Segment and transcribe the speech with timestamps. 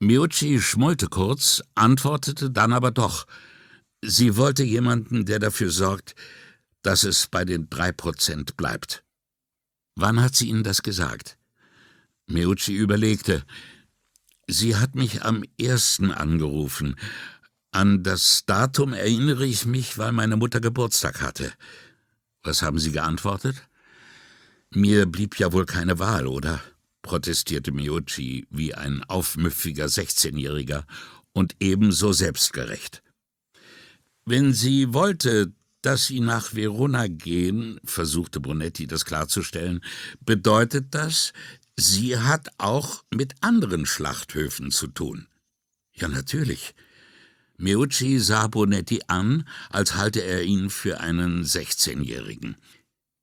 [0.00, 3.26] Miucci schmollte kurz, antwortete dann aber doch.
[4.00, 6.14] Sie wollte jemanden, der dafür sorgt,
[6.82, 9.02] dass es bei den drei Prozent bleibt.
[9.96, 11.36] Wann hat sie Ihnen das gesagt?
[12.28, 13.44] Miucci überlegte.
[14.46, 16.94] Sie hat mich am ersten angerufen.
[17.72, 21.52] An das Datum erinnere ich mich, weil meine Mutter Geburtstag hatte.
[22.44, 23.68] Was haben Sie geantwortet?
[24.70, 26.60] Mir blieb ja wohl keine Wahl, oder?
[27.08, 30.86] Protestierte Miucci wie ein aufmüffiger Sechzehnjähriger
[31.32, 33.02] und ebenso selbstgerecht.
[34.26, 39.82] Wenn sie wollte, dass sie nach Verona gehen, versuchte Brunetti das klarzustellen,
[40.20, 41.32] bedeutet das,
[41.76, 45.28] sie hat auch mit anderen Schlachthöfen zu tun.
[45.94, 46.74] Ja, natürlich.
[47.56, 52.58] Miucci sah Brunetti an, als halte er ihn für einen Sechzehnjährigen.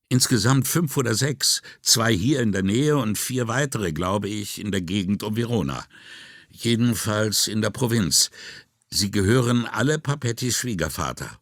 [0.09, 4.71] Insgesamt fünf oder sechs, zwei hier in der Nähe und vier weitere, glaube ich, in
[4.71, 5.85] der Gegend um Verona.
[6.49, 8.29] Jedenfalls in der Provinz.
[8.89, 11.39] Sie gehören alle Papettis Schwiegervater.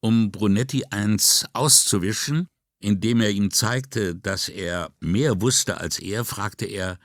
[0.00, 2.46] Um Brunetti eins auszuwischen,
[2.78, 6.98] indem er ihm zeigte, dass er mehr wusste als er, fragte er,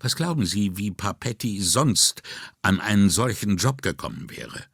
[0.00, 2.22] was glauben Sie, wie Papetti sonst
[2.62, 4.64] an einen solchen Job gekommen wäre?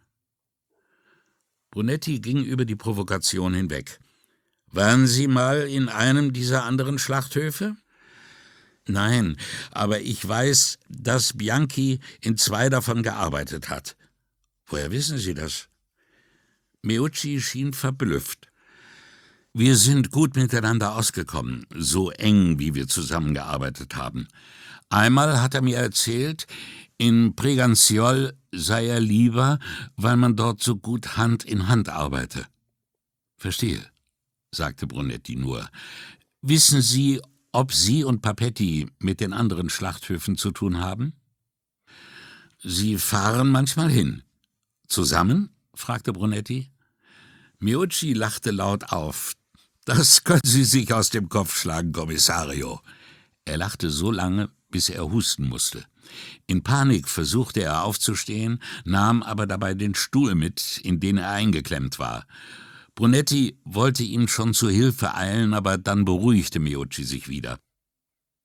[1.70, 4.00] Brunetti ging über die Provokation hinweg.
[4.77, 7.77] Waren Sie mal in einem dieser anderen Schlachthöfe?
[8.86, 9.38] Nein,
[9.70, 13.97] aber ich weiß, dass Bianchi in zwei davon gearbeitet hat.
[14.66, 15.69] Woher wissen Sie das?
[16.82, 18.48] Meucci schien verblüfft.
[19.54, 24.28] Wir sind gut miteinander ausgekommen, so eng, wie wir zusammengearbeitet haben.
[24.91, 26.47] Einmal hat er mir erzählt,
[26.98, 29.58] in Preganciol sei er lieber,
[29.97, 32.47] weil man dort so gut Hand in Hand arbeite.
[33.38, 33.82] Verstehe
[34.52, 35.69] sagte Brunetti nur.
[36.42, 37.20] Wissen Sie,
[37.52, 41.14] ob Sie und Papetti mit den anderen Schlachthöfen zu tun haben?
[42.62, 44.22] Sie fahren manchmal hin.
[44.88, 45.50] Zusammen?
[45.75, 46.70] fragte Brunetti.
[47.58, 49.34] Miucci lachte laut auf.
[49.84, 52.81] Das können Sie sich aus dem Kopf schlagen, Kommissario.
[53.44, 55.84] Er lachte so lange, bis er husten musste.
[56.47, 61.98] In Panik versuchte er aufzustehen, nahm aber dabei den Stuhl mit, in den er eingeklemmt
[61.98, 62.26] war.
[62.97, 67.61] Brunetti wollte ihm schon zu Hilfe eilen, aber dann beruhigte Miucci sich wieder.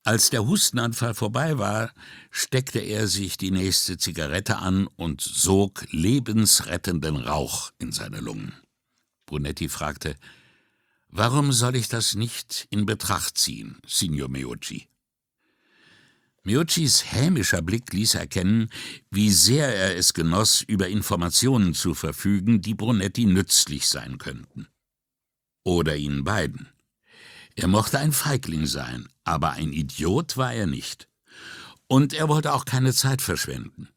[0.03, 1.93] Als der Hustenanfall vorbei war,
[2.31, 8.53] steckte er sich die nächste Zigarette an und sog lebensrettenden Rauch in seine Lungen.
[9.25, 10.17] Brunetti fragte,
[11.07, 14.90] Warum soll ich das nicht in Betracht ziehen, Signor Miucci?
[16.43, 18.69] Miuccis hämischer Blick ließ erkennen,
[19.11, 24.67] wie sehr er es genoss, über Informationen zu verfügen, die Brunetti nützlich sein könnten.
[25.63, 26.67] Oder ihnen beiden.
[27.55, 31.07] Er mochte ein Feigling sein, aber ein Idiot war er nicht.
[31.87, 33.89] Und er wollte auch keine Zeit verschwenden.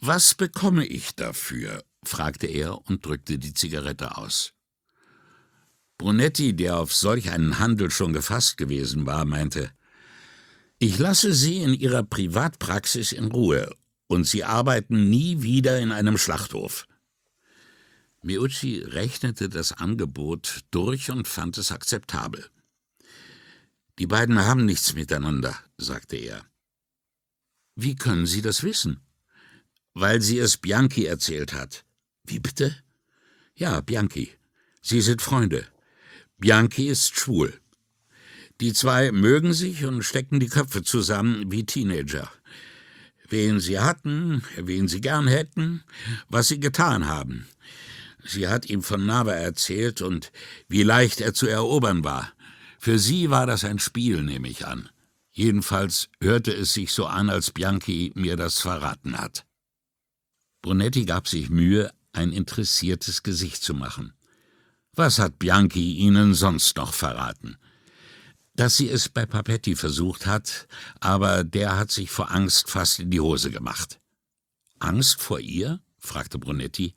[0.00, 1.82] Was bekomme ich dafür?
[2.04, 4.52] fragte er und drückte die Zigarette aus.
[5.98, 9.72] Brunetti, der auf solch einen Handel schon gefasst gewesen war, meinte,
[10.84, 13.74] ich lasse Sie in Ihrer Privatpraxis in Ruhe,
[14.06, 16.86] und Sie arbeiten nie wieder in einem Schlachthof.
[18.20, 22.50] Miucci rechnete das Angebot durch und fand es akzeptabel.
[23.98, 26.44] Die beiden haben nichts miteinander, sagte er.
[27.76, 29.00] Wie können Sie das wissen?
[29.94, 31.86] Weil sie es Bianchi erzählt hat.
[32.24, 32.76] Wie bitte?
[33.54, 34.32] Ja, Bianchi.
[34.82, 35.66] Sie sind Freunde.
[36.36, 37.58] Bianchi ist schwul.
[38.60, 42.30] Die zwei mögen sich und stecken die Köpfe zusammen wie Teenager.
[43.28, 45.82] Wen sie hatten, wen sie gern hätten,
[46.28, 47.48] was sie getan haben.
[48.24, 50.30] Sie hat ihm von Nava erzählt und
[50.68, 52.32] wie leicht er zu erobern war.
[52.78, 54.88] Für sie war das ein Spiel, nehme ich an.
[55.30, 59.44] Jedenfalls hörte es sich so an, als Bianchi mir das verraten hat.
[60.62, 64.12] Brunetti gab sich Mühe, ein interessiertes Gesicht zu machen.
[64.92, 67.56] Was hat Bianchi Ihnen sonst noch verraten?
[68.54, 70.68] Dass sie es bei Papetti versucht hat,
[71.00, 74.00] aber der hat sich vor Angst fast in die Hose gemacht.
[74.78, 75.80] Angst vor ihr?
[75.98, 76.94] fragte Brunetti,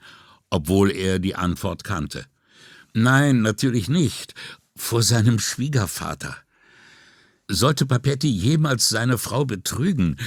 [0.49, 2.25] obwohl er die Antwort kannte.
[2.93, 4.33] Nein, natürlich nicht,
[4.75, 6.35] vor seinem Schwiegervater.
[7.47, 10.17] Sollte Papetti jemals seine Frau betrügen,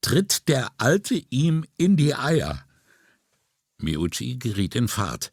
[0.00, 2.64] tritt der Alte ihm in die Eier.
[3.78, 5.30] Miucci geriet in Fahrt.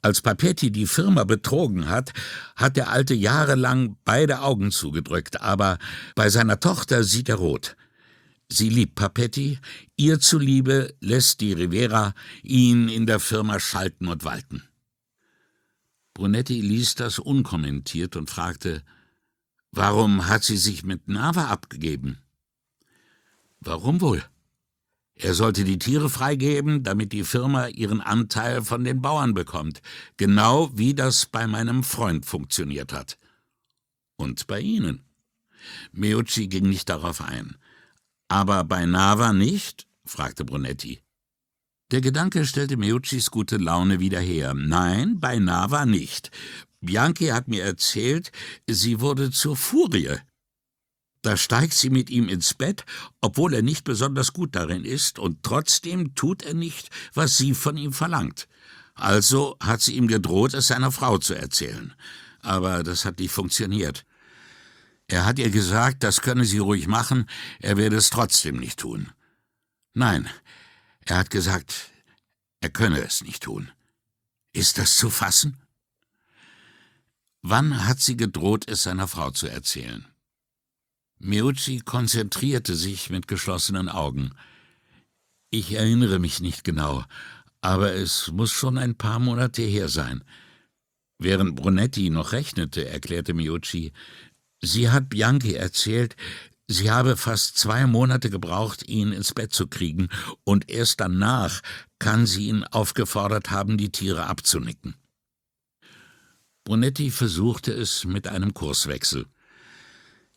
[0.00, 2.12] Als Papetti die Firma betrogen hat,
[2.54, 5.78] hat der Alte jahrelang beide Augen zugedrückt, aber
[6.14, 7.76] bei seiner Tochter sieht er rot.
[8.48, 9.58] Sie liebt Papetti,
[9.96, 14.62] ihr zuliebe lässt die Rivera ihn in der Firma schalten und walten.
[16.14, 18.82] Brunetti ließ das unkommentiert und fragte,
[19.70, 22.18] warum hat sie sich mit Nava abgegeben?
[23.60, 24.24] Warum wohl?
[25.20, 29.82] Er sollte die Tiere freigeben, damit die Firma ihren Anteil von den Bauern bekommt,
[30.16, 33.18] genau wie das bei meinem Freund funktioniert hat.
[34.16, 35.02] Und bei Ihnen.
[35.92, 37.56] Meucci ging nicht darauf ein.
[38.28, 39.88] Aber bei Nava nicht?
[40.04, 41.02] fragte Brunetti.
[41.90, 44.54] Der Gedanke stellte Meuccis gute Laune wieder her.
[44.54, 46.30] Nein, bei Nava nicht.
[46.80, 48.30] Bianchi hat mir erzählt,
[48.68, 50.18] sie wurde zur Furie.
[51.22, 52.84] Da steigt sie mit ihm ins Bett,
[53.20, 57.76] obwohl er nicht besonders gut darin ist, und trotzdem tut er nicht, was sie von
[57.76, 58.48] ihm verlangt.
[58.94, 61.94] Also hat sie ihm gedroht, es seiner Frau zu erzählen.
[62.40, 64.04] Aber das hat nicht funktioniert.
[65.08, 67.28] Er hat ihr gesagt, das könne sie ruhig machen,
[67.60, 69.10] er werde es trotzdem nicht tun.
[69.94, 70.28] Nein,
[71.06, 71.90] er hat gesagt,
[72.60, 73.70] er könne es nicht tun.
[74.52, 75.56] Ist das zu fassen?
[77.42, 80.06] Wann hat sie gedroht, es seiner Frau zu erzählen?
[81.20, 84.30] Meucci konzentrierte sich mit geschlossenen Augen.
[85.50, 87.04] Ich erinnere mich nicht genau,
[87.60, 90.22] aber es muss schon ein paar Monate her sein.
[91.18, 93.92] Während Brunetti noch rechnete, erklärte Meucci,
[94.60, 96.14] sie hat Bianchi erzählt,
[96.68, 100.08] sie habe fast zwei Monate gebraucht, ihn ins Bett zu kriegen,
[100.44, 101.62] und erst danach
[101.98, 104.94] kann sie ihn aufgefordert haben, die Tiere abzunicken.
[106.62, 109.26] Brunetti versuchte es mit einem Kurswechsel.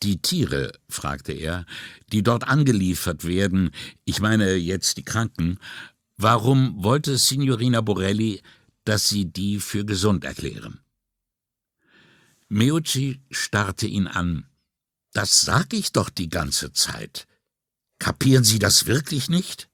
[0.03, 1.65] Die Tiere, fragte er,
[2.12, 3.71] die dort angeliefert werden,
[4.03, 5.59] ich meine jetzt die Kranken,
[6.18, 8.42] warum wollte Signorina Borelli,
[8.83, 10.80] dass Sie die für gesund erklären?
[12.50, 14.48] Meucci starrte ihn an.
[15.13, 17.27] Das sag ich doch die ganze Zeit.
[18.00, 19.69] Kapieren Sie das wirklich nicht?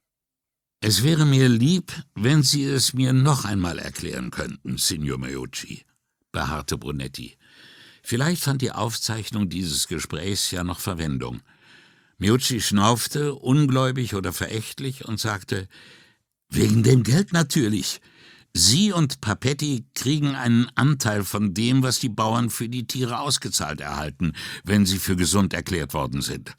[0.81, 5.85] Es wäre mir lieb, wenn Sie es mir noch einmal erklären könnten, Signor Meucci,
[6.31, 7.36] beharrte Brunetti.
[8.09, 11.42] Vielleicht fand die Aufzeichnung dieses Gesprächs ja noch Verwendung.
[12.18, 15.68] Miucci schnaufte, ungläubig oder verächtlich, und sagte,
[16.48, 18.00] »Wegen dem Geld natürlich.
[18.54, 23.81] Sie und Papetti kriegen einen Anteil von dem, was die Bauern für die Tiere ausgezahlt
[23.81, 24.31] erhalten,
[24.63, 26.56] wenn sie für gesund erklärt worden sind.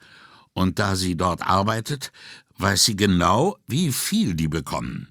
[0.52, 2.12] Und da sie dort arbeitet,
[2.58, 5.08] weiß sie genau, wie viel die bekommen.«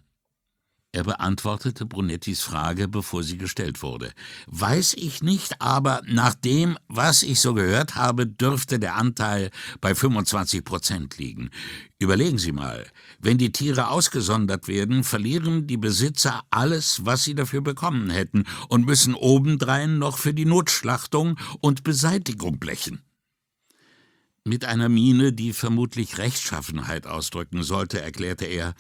[0.98, 4.12] Er beantwortete Brunettis Frage, bevor sie gestellt wurde.
[4.48, 9.94] Weiß ich nicht, aber nach dem, was ich so gehört habe, dürfte der Anteil bei
[9.94, 11.52] 25 Prozent liegen.
[12.00, 12.88] Überlegen Sie mal,
[13.20, 18.88] wenn die Tiere ausgesondert werden, verlieren die Besitzer alles, was sie dafür bekommen hätten und
[18.88, 23.04] müssen obendrein noch für die Notschlachtung und Beseitigung blechen.
[24.44, 28.74] Mit einer Miene, die vermutlich Rechtschaffenheit ausdrücken sollte, erklärte er,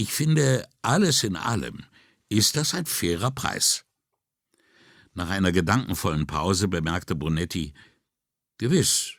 [0.00, 1.84] ich finde, alles in allem
[2.30, 3.84] ist das ein fairer Preis.
[5.12, 7.74] Nach einer gedankenvollen Pause bemerkte Brunetti,
[8.56, 9.16] Gewiss,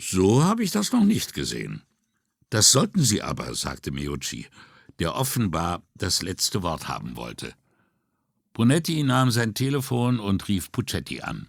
[0.00, 1.82] so habe ich das noch nicht gesehen.
[2.48, 4.46] Das sollten Sie aber, sagte Meucci,
[4.98, 7.52] der offenbar das letzte Wort haben wollte.
[8.54, 11.48] Brunetti nahm sein Telefon und rief Puccetti an.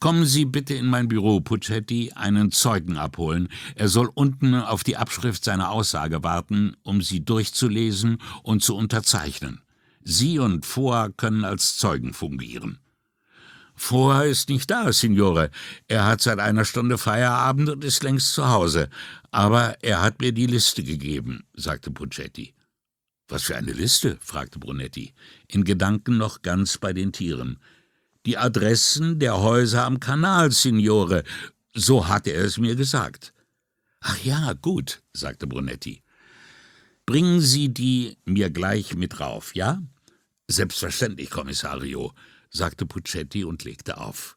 [0.00, 3.48] Kommen Sie bitte in mein Büro, Puccetti, einen Zeugen abholen.
[3.74, 9.62] Er soll unten auf die Abschrift seiner Aussage warten, um sie durchzulesen und zu unterzeichnen.
[10.02, 12.78] Sie und Foa können als Zeugen fungieren.
[13.74, 15.50] Foa ist nicht da, Signore.
[15.86, 18.90] Er hat seit einer Stunde Feierabend und ist längst zu Hause.
[19.30, 22.54] Aber er hat mir die Liste gegeben, sagte Puccetti.
[23.28, 24.18] Was für eine Liste?
[24.20, 25.12] fragte Brunetti,
[25.46, 27.58] in Gedanken noch ganz bei den Tieren
[28.28, 31.24] die Adressen der Häuser am Kanal, Signore.
[31.72, 33.32] So hat er es mir gesagt.
[34.00, 36.02] Ach ja, gut, sagte Brunetti.
[37.06, 39.82] Bringen Sie die mir gleich mit rauf, ja?
[40.46, 42.12] Selbstverständlich, Kommissario,
[42.50, 44.34] sagte Puccetti und legte auf.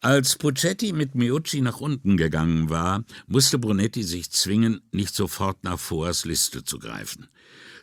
[0.00, 5.78] Als Puccetti mit Miucci nach unten gegangen war, musste Brunetti sich zwingen, nicht sofort nach
[5.78, 7.28] Foas Liste zu greifen.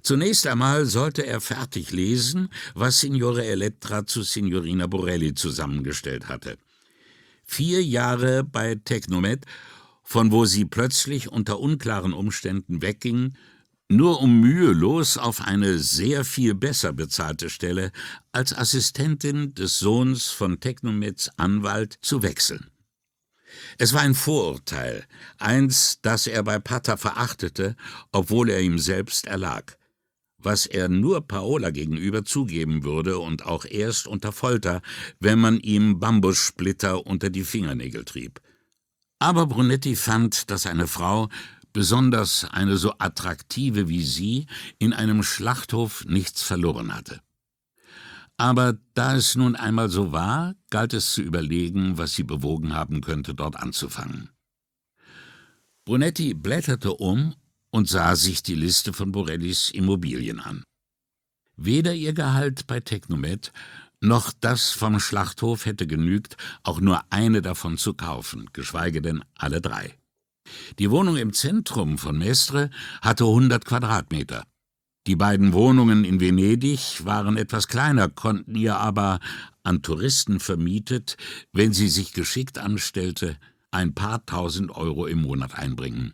[0.01, 6.57] Zunächst einmal sollte er fertig lesen, was Signore Elettra zu Signorina Borelli zusammengestellt hatte.
[7.43, 9.45] Vier Jahre bei Technomet,
[10.03, 13.35] von wo sie plötzlich unter unklaren Umständen wegging,
[13.89, 17.91] nur um mühelos auf eine sehr viel besser bezahlte Stelle
[18.31, 22.69] als Assistentin des Sohns von Technomets Anwalt zu wechseln.
[23.79, 25.07] Es war ein Vorurteil,
[25.39, 27.75] eins, das er bei Pater verachtete,
[28.11, 29.78] obwohl er ihm selbst erlag
[30.41, 34.81] was er nur Paola gegenüber zugeben würde und auch erst unter Folter,
[35.19, 38.41] wenn man ihm Bambussplitter unter die Fingernägel trieb.
[39.19, 41.29] Aber Brunetti fand, dass eine Frau,
[41.73, 44.47] besonders eine so attraktive wie sie,
[44.79, 47.21] in einem Schlachthof nichts verloren hatte.
[48.37, 53.01] Aber da es nun einmal so war, galt es zu überlegen, was sie bewogen haben
[53.01, 54.29] könnte, dort anzufangen.
[55.83, 57.35] Brunetti blätterte um
[57.71, 60.63] und sah sich die Liste von Borellis Immobilien an.
[61.55, 63.51] Weder ihr Gehalt bei Technomet
[64.01, 69.59] noch das vom Schlachthof hätte genügt, auch nur eine davon zu kaufen, geschweige denn alle
[69.59, 69.97] drei.
[70.79, 72.69] Die Wohnung im Zentrum von Mestre
[73.01, 74.45] hatte 100 Quadratmeter.
[75.05, 79.19] Die beiden Wohnungen in Venedig waren etwas kleiner, konnten ihr aber,
[79.63, 81.17] an Touristen vermietet,
[81.51, 83.37] wenn sie sich geschickt anstellte,
[83.71, 86.13] ein paar tausend Euro im Monat einbringen.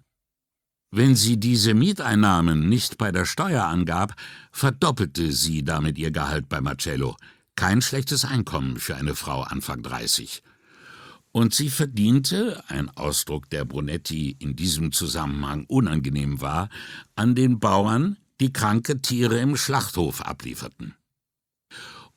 [0.98, 4.16] Wenn sie diese Mieteinnahmen nicht bei der Steuer angab,
[4.54, 7.18] verdoppelte sie damit ihr Gehalt bei Marcello.
[7.58, 10.42] Kein schlechtes Einkommen für eine Frau Anfang 30.
[11.34, 16.70] Und sie verdiente, ein Ausdruck, der Brunetti in diesem Zusammenhang unangenehm war,
[17.18, 20.96] an den Bauern, die kranke Tiere im Schlachthof ablieferten.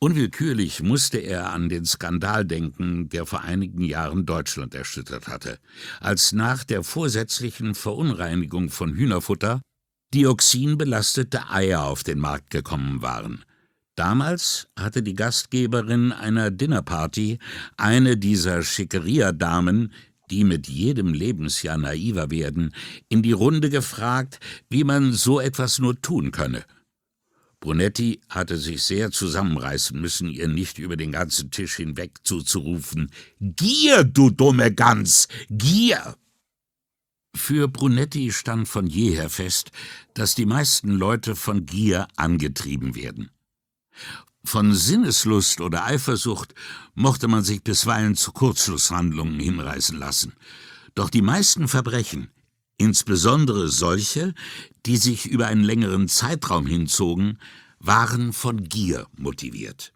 [0.00, 5.58] Unwillkürlich musste er an den Skandal denken, der vor einigen Jahren Deutschland erschüttert hatte,
[5.98, 9.60] als nach der vorsätzlichen Verunreinigung von Hühnerfutter
[10.14, 13.44] dioxinbelastete Eier auf den Markt gekommen waren.
[13.96, 17.40] Damals hatte die Gastgeberin einer Dinnerparty
[17.76, 19.92] eine dieser Schickeria-Damen,
[20.30, 22.72] die mit jedem Lebensjahr naiver werden,
[23.08, 24.38] in die Runde gefragt,
[24.70, 26.64] wie man so etwas nur tun könne–
[27.60, 33.10] Brunetti hatte sich sehr zusammenreißen müssen, ihr nicht über den ganzen Tisch hinweg zuzurufen
[33.40, 36.16] Gier, du dumme Gans, Gier.
[37.34, 39.70] Für Brunetti stand von jeher fest,
[40.14, 43.30] dass die meisten Leute von Gier angetrieben werden.
[44.44, 46.54] Von Sinneslust oder Eifersucht
[46.94, 50.32] mochte man sich bisweilen zu Kurzschlusshandlungen hinreißen lassen.
[50.94, 52.30] Doch die meisten Verbrechen,
[52.78, 54.34] insbesondere solche,
[54.86, 57.38] die sich über einen längeren Zeitraum hinzogen,
[57.78, 59.92] waren von Gier motiviert.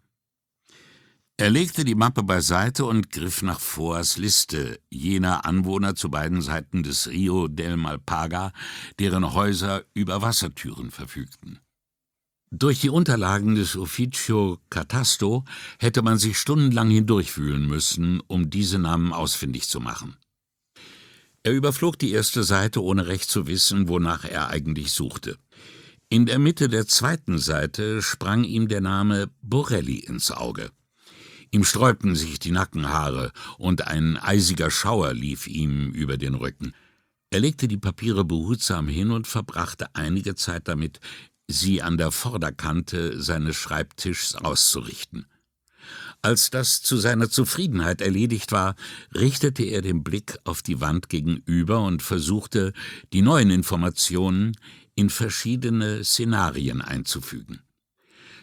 [1.35, 6.83] Er legte die Mappe beiseite und griff nach Foas Liste jener Anwohner zu beiden Seiten
[6.83, 8.53] des Rio del Malpaga,
[8.99, 11.59] deren Häuser über Wassertüren verfügten.
[12.51, 15.43] Durch die Unterlagen des Officio Catasto
[15.79, 20.15] hätte man sich stundenlang hindurchwühlen müssen, um diese Namen ausfindig zu machen.
[21.43, 25.37] Er überflog die erste Seite, ohne recht zu wissen, wonach er eigentlich suchte.
[26.07, 30.71] In der Mitte der zweiten Seite sprang ihm der Name Borelli ins Auge.
[31.51, 36.73] Ihm sträubten sich die Nackenhaare, und ein eisiger Schauer lief ihm über den Rücken.
[37.29, 40.99] Er legte die Papiere behutsam hin und verbrachte einige Zeit damit,
[41.47, 45.25] sie an der Vorderkante seines Schreibtischs auszurichten.
[46.25, 48.75] Als das zu seiner Zufriedenheit erledigt war,
[49.13, 52.71] richtete er den Blick auf die Wand gegenüber und versuchte,
[53.11, 54.55] die neuen Informationen
[54.95, 57.61] in verschiedene Szenarien einzufügen.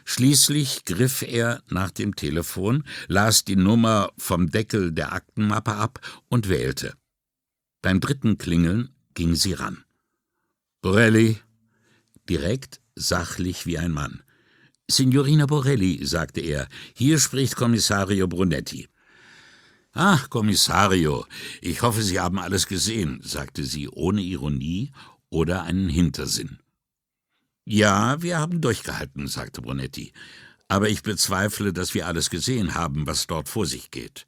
[0.05, 6.51] Schließlich griff er nach dem Telefon, las die Nummer vom Deckel der Aktenmappe ab und
[6.51, 6.93] wählte.
[7.81, 9.85] Beim dritten Klingeln ging sie ran.
[10.83, 11.39] Borelli,
[12.29, 14.23] direkt, sachlich wie ein Mann.
[14.91, 18.89] Signorina Borelli, sagte er, hier spricht Kommissario Brunetti.
[19.93, 21.27] Ach, Kommissario,
[21.61, 24.93] ich hoffe, Sie haben alles gesehen, sagte sie ohne Ironie
[25.31, 26.59] oder einen Hintersinn.
[27.65, 30.13] Ja, wir haben durchgehalten, sagte Brunetti,
[30.69, 34.27] aber ich bezweifle, dass wir alles gesehen haben, was dort vor sich geht.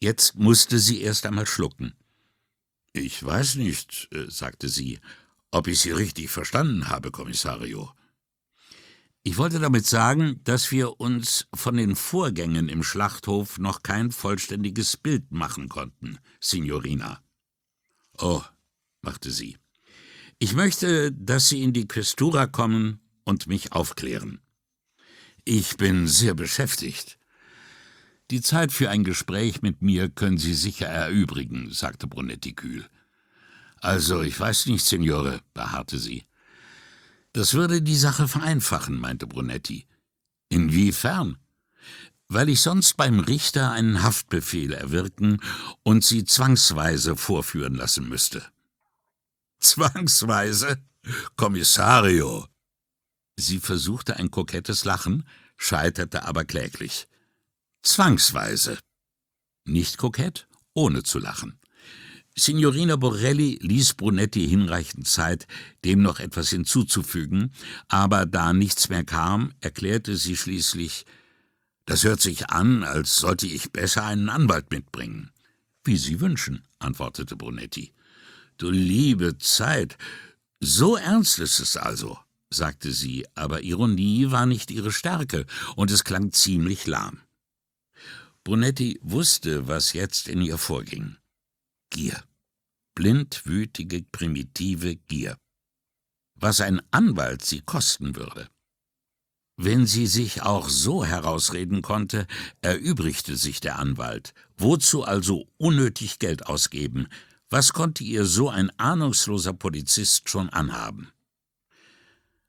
[0.00, 1.94] Jetzt musste sie erst einmal schlucken.
[2.92, 4.98] Ich weiß nicht, äh, sagte sie,
[5.50, 7.90] ob ich Sie richtig verstanden habe, Kommissario.
[9.28, 14.96] Ich wollte damit sagen, dass wir uns von den Vorgängen im Schlachthof noch kein vollständiges
[14.96, 17.20] Bild machen konnten, Signorina.
[18.16, 18.40] Oh,
[19.02, 19.58] machte sie.
[20.38, 24.40] Ich möchte, dass Sie in die Questura kommen und mich aufklären.
[25.44, 27.18] Ich bin sehr beschäftigt.
[28.30, 32.88] Die Zeit für ein Gespräch mit mir können Sie sicher erübrigen, sagte Brunetti kühl.
[33.82, 36.24] Also, ich weiß nicht, Signore, beharrte sie.
[37.38, 39.86] Das würde die Sache vereinfachen, meinte Brunetti.
[40.48, 41.38] Inwiefern?
[42.26, 45.40] Weil ich sonst beim Richter einen Haftbefehl erwirken
[45.84, 48.44] und sie zwangsweise vorführen lassen müsste.
[49.60, 50.82] Zwangsweise?
[51.36, 52.48] Kommissario!
[53.36, 55.24] Sie versuchte ein kokettes Lachen,
[55.56, 57.06] scheiterte aber kläglich.
[57.82, 58.80] Zwangsweise.
[59.64, 61.60] Nicht kokett, ohne zu lachen.
[62.38, 65.48] Signorina Borelli ließ Brunetti hinreichend Zeit,
[65.84, 67.52] dem noch etwas hinzuzufügen,
[67.88, 71.04] aber da nichts mehr kam, erklärte sie schließlich
[71.84, 75.30] Das hört sich an, als sollte ich besser einen Anwalt mitbringen.
[75.84, 77.92] Wie Sie wünschen, antwortete Brunetti.
[78.58, 79.96] Du liebe Zeit,
[80.60, 82.18] so ernst ist es also,
[82.50, 87.20] sagte sie, aber Ironie war nicht ihre Stärke, und es klang ziemlich lahm.
[88.44, 91.16] Brunetti wusste, was jetzt in ihr vorging.
[91.90, 92.22] Gier.
[92.94, 95.36] blindwütige, primitive Gier.
[96.34, 98.48] Was ein Anwalt sie kosten würde.
[99.56, 102.26] Wenn sie sich auch so herausreden konnte,
[102.60, 104.34] erübrigte sich der Anwalt.
[104.56, 107.08] Wozu also unnötig Geld ausgeben?
[107.50, 111.10] Was konnte ihr so ein ahnungsloser Polizist schon anhaben?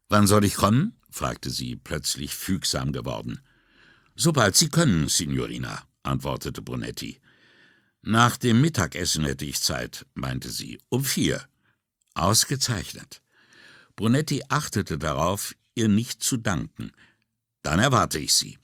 [0.08, 0.96] Wann soll ich kommen?
[1.10, 3.39] fragte sie, plötzlich fügsam geworden.
[4.15, 7.22] Sobald Sie können, Signorina, antwortete Brunetti.
[8.01, 10.79] Nach dem Mittagessen hätte ich Zeit, meinte sie.
[10.89, 11.46] Um vier.
[12.13, 13.22] Ausgezeichnet.
[13.96, 16.91] Brunetti achtete darauf, ihr nicht zu danken.
[17.62, 18.58] Dann erwarte ich Sie.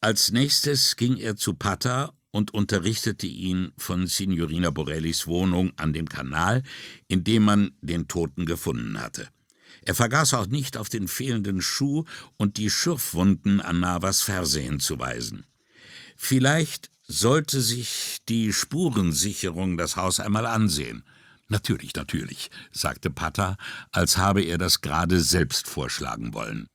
[0.00, 6.08] Als nächstes ging er zu Pata und unterrichtete ihn von Signorina Borellis Wohnung an dem
[6.08, 6.62] Kanal,
[7.06, 9.28] in dem man den Toten gefunden hatte.
[9.82, 12.04] Er vergaß auch nicht, auf den fehlenden Schuh
[12.36, 15.46] und die Schürfwunden an Navas Ferse hinzuweisen.
[16.16, 21.04] Vielleicht sollte sich die Spurensicherung das Haus einmal ansehen.
[21.48, 23.56] Natürlich, natürlich, sagte Pata,
[23.92, 26.66] als habe er das gerade selbst vorschlagen wollen.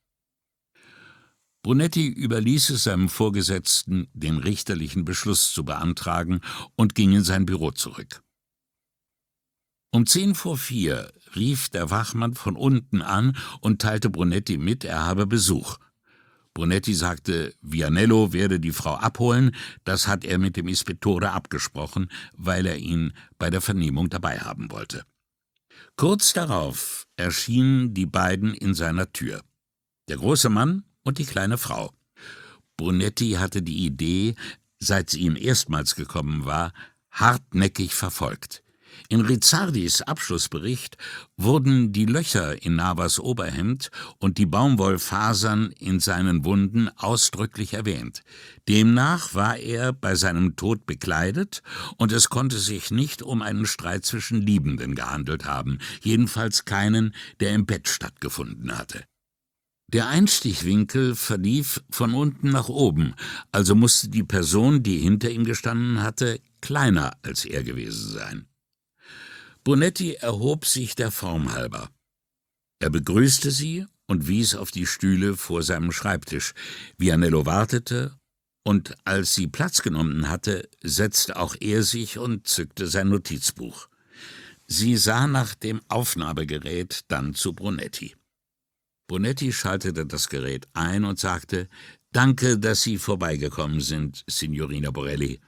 [1.62, 6.40] Brunetti überließ es seinem Vorgesetzten, den richterlichen Beschluss zu beantragen
[6.76, 8.22] und ging in sein Büro zurück.
[9.92, 15.06] Um zehn vor vier rief der Wachmann von unten an und teilte Brunetti mit, er
[15.06, 15.78] habe Besuch.
[16.60, 22.66] Brunetti sagte, Vianello werde die Frau abholen, das hat er mit dem Ispettore abgesprochen, weil
[22.66, 25.06] er ihn bei der Vernehmung dabei haben wollte.
[25.96, 29.42] Kurz darauf erschienen die beiden in seiner Tür.
[30.10, 31.94] Der große Mann und die kleine Frau.
[32.76, 34.36] Brunetti hatte die Idee,
[34.80, 36.74] seit sie ihm erstmals gekommen war,
[37.10, 38.64] hartnäckig verfolgt.
[39.08, 40.98] In Rizzardis Abschlussbericht
[41.38, 48.24] wurden die Löcher in Navas Oberhemd und die Baumwollfasern in seinen Wunden ausdrücklich erwähnt.
[48.68, 51.62] Demnach war er bei seinem Tod bekleidet
[51.98, 57.54] und es konnte sich nicht um einen Streit zwischen Liebenden gehandelt haben, jedenfalls keinen, der
[57.54, 59.06] im Bett stattgefunden hatte.
[59.92, 63.16] Der Einstichwinkel verlief von unten nach oben,
[63.52, 68.46] also musste die Person, die hinter ihm gestanden hatte, kleiner als er gewesen sein.
[69.64, 71.90] Bonetti erhob sich der Form halber.
[72.80, 76.54] Er begrüßte sie und wies auf die Stühle vor seinem Schreibtisch.
[76.98, 78.18] Vianello wartete,
[78.64, 83.88] und als sie Platz genommen hatte, setzte auch er sich und zückte sein Notizbuch.
[84.68, 88.16] Sie sah nach dem Aufnahmegerät, dann zu Brunetti.
[89.08, 91.68] Brunetti schaltete das Gerät ein und sagte,
[92.12, 95.40] Danke, dass Sie vorbeigekommen sind, Signorina Borelli.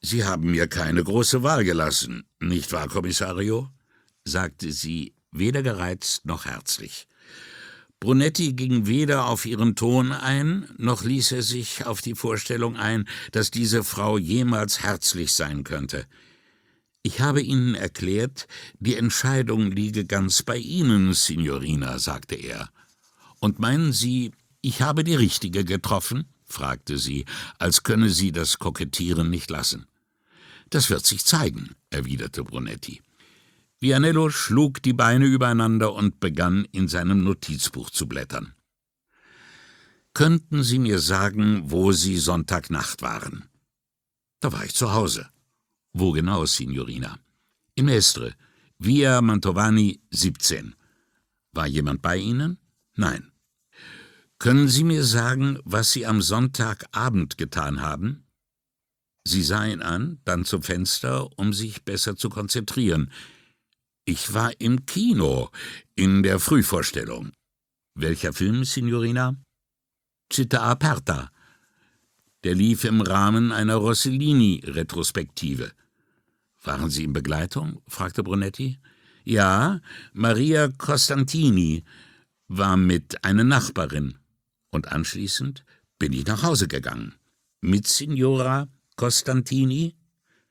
[0.00, 3.70] Sie haben mir keine große Wahl gelassen, nicht wahr, Kommissario?
[4.24, 7.08] sagte sie, weder gereizt noch herzlich.
[8.00, 13.08] Brunetti ging weder auf ihren Ton ein, noch ließ er sich auf die Vorstellung ein,
[13.32, 16.06] dass diese Frau jemals herzlich sein könnte.
[17.02, 18.46] Ich habe Ihnen erklärt,
[18.78, 22.70] die Entscheidung liege ganz bei Ihnen, Signorina, sagte er.
[23.40, 24.30] Und meinen Sie,
[24.60, 26.26] ich habe die richtige getroffen?
[26.44, 27.24] fragte sie,
[27.58, 29.86] als könne sie das Kokettieren nicht lassen.
[30.70, 33.00] Das wird sich zeigen, erwiderte Brunetti.
[33.80, 38.54] Vianello schlug die Beine übereinander und begann in seinem Notizbuch zu blättern.
[40.14, 43.48] Könnten Sie mir sagen, wo Sie Sonntagnacht waren?
[44.40, 45.28] Da war ich zu Hause.
[45.92, 47.18] Wo genau, Signorina?
[47.76, 48.34] In Mestre,
[48.78, 50.74] Via Mantovani 17.
[51.52, 52.58] War jemand bei Ihnen?
[52.94, 53.30] Nein.
[54.38, 58.27] Können Sie mir sagen, was Sie am Sonntagabend getan haben?
[59.28, 63.10] Sie sah ihn an, dann zum Fenster, um sich besser zu konzentrieren.
[64.06, 65.50] Ich war im Kino,
[65.94, 67.32] in der Frühvorstellung.
[67.94, 69.36] Welcher Film, Signorina?
[70.32, 71.30] Città Aperta.
[72.42, 75.72] Der lief im Rahmen einer Rossellini-Retrospektive.
[76.62, 77.82] Waren Sie in Begleitung?
[77.86, 78.78] fragte Brunetti.
[79.24, 79.82] Ja,
[80.14, 81.84] Maria Costantini
[82.46, 84.16] war mit einer Nachbarin.
[84.70, 85.66] Und anschließend
[85.98, 87.14] bin ich nach Hause gegangen.
[87.60, 89.94] Mit Signora Costantini?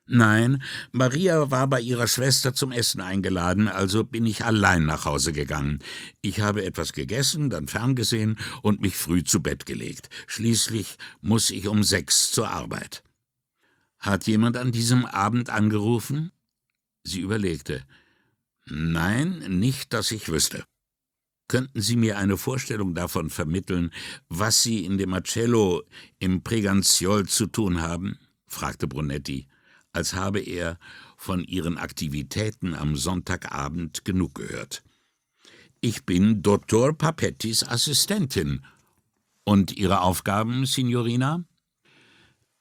[0.05, 5.33] Nein, Maria war bei ihrer Schwester zum Essen eingeladen, also bin ich allein nach Hause
[5.33, 5.79] gegangen.
[6.21, 10.09] Ich habe etwas gegessen, dann ferngesehen und mich früh zu Bett gelegt.
[10.27, 13.03] Schließlich muss ich um sechs zur Arbeit.
[13.99, 16.31] Hat jemand an diesem Abend angerufen?
[17.03, 17.83] Sie überlegte.
[18.65, 20.63] Nein, nicht, dass ich wüsste.
[21.49, 23.91] Könnten Sie mir eine Vorstellung davon vermitteln,
[24.29, 25.83] was Sie in dem Marcello
[26.19, 28.17] im Preganziol zu tun haben?
[28.47, 29.47] Fragte Brunetti,
[29.93, 30.77] als habe er
[31.17, 34.83] von ihren Aktivitäten am Sonntagabend genug gehört.
[35.79, 38.65] Ich bin Dottor Papettis Assistentin.
[39.43, 41.45] Und Ihre Aufgaben, Signorina?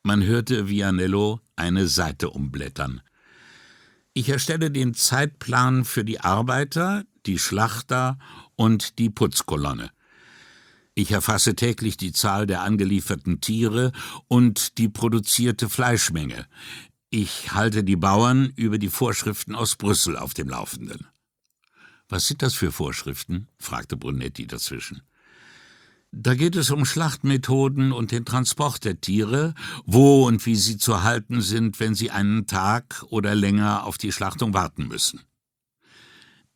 [0.03, 3.01] Man hörte Vianello eine Seite umblättern.
[4.13, 8.19] Ich erstelle den Zeitplan für die Arbeiter, die Schlachter
[8.55, 9.91] und die Putzkolonne.
[10.99, 13.93] Ich erfasse täglich die Zahl der angelieferten Tiere
[14.29, 16.47] und die produzierte Fleischmenge.
[17.11, 21.07] Ich halte die Bauern über die Vorschriften aus Brüssel auf dem Laufenden.
[22.09, 23.47] Was sind das für Vorschriften?
[23.59, 25.03] fragte Brunetti dazwischen.
[26.13, 29.53] Da geht es um Schlachtmethoden und den Transport der Tiere,
[29.85, 34.13] wo und wie sie zu halten sind, wenn sie einen Tag oder länger auf die
[34.13, 35.21] Schlachtung warten müssen.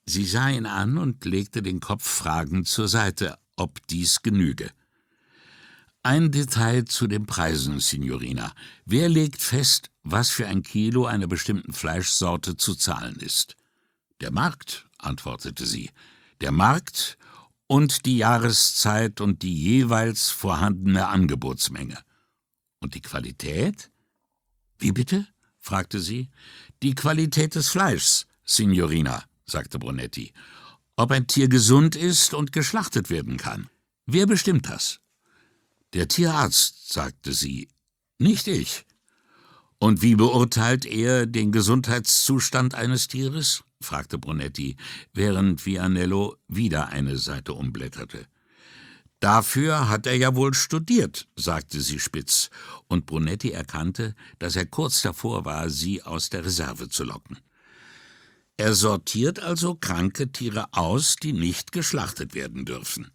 [0.07, 4.71] Sie sah ihn an und legte den Kopf fragend zur Seite, ob dies genüge.
[6.03, 8.55] Ein Detail zu den Preisen, Signorina.
[8.87, 13.57] Wer legt fest, was für ein Kilo einer bestimmten Fleischsorte zu zahlen ist?
[14.23, 15.91] Der Markt, antwortete sie.
[16.41, 17.19] Der Markt
[17.67, 21.99] und die Jahreszeit und die jeweils vorhandene Angebotsmenge.
[22.81, 23.91] Und die Qualität?
[24.79, 25.27] Wie bitte?
[25.59, 26.31] fragte sie.
[26.83, 30.33] Die Qualität des Fleischs, Signorina, sagte Brunetti.
[31.01, 33.71] Ob ein Tier gesund ist und geschlachtet werden kann.
[34.05, 35.01] Wer bestimmt das?
[35.95, 37.71] Der Tierarzt, sagte sie.
[38.19, 38.85] Nicht ich.
[39.79, 43.65] Und wie beurteilt er den Gesundheitszustand eines Tieres?
[43.81, 44.77] fragte Brunetti,
[45.15, 48.27] während Vianello wieder eine Seite umblätterte.
[49.21, 52.51] Dafür hat er ja wohl studiert, sagte sie spitz,
[52.89, 57.39] und Brunetti erkannte, dass er kurz davor war, sie aus der Reserve zu locken.
[58.61, 63.11] Er sortiert also kranke Tiere aus, die nicht geschlachtet werden dürfen.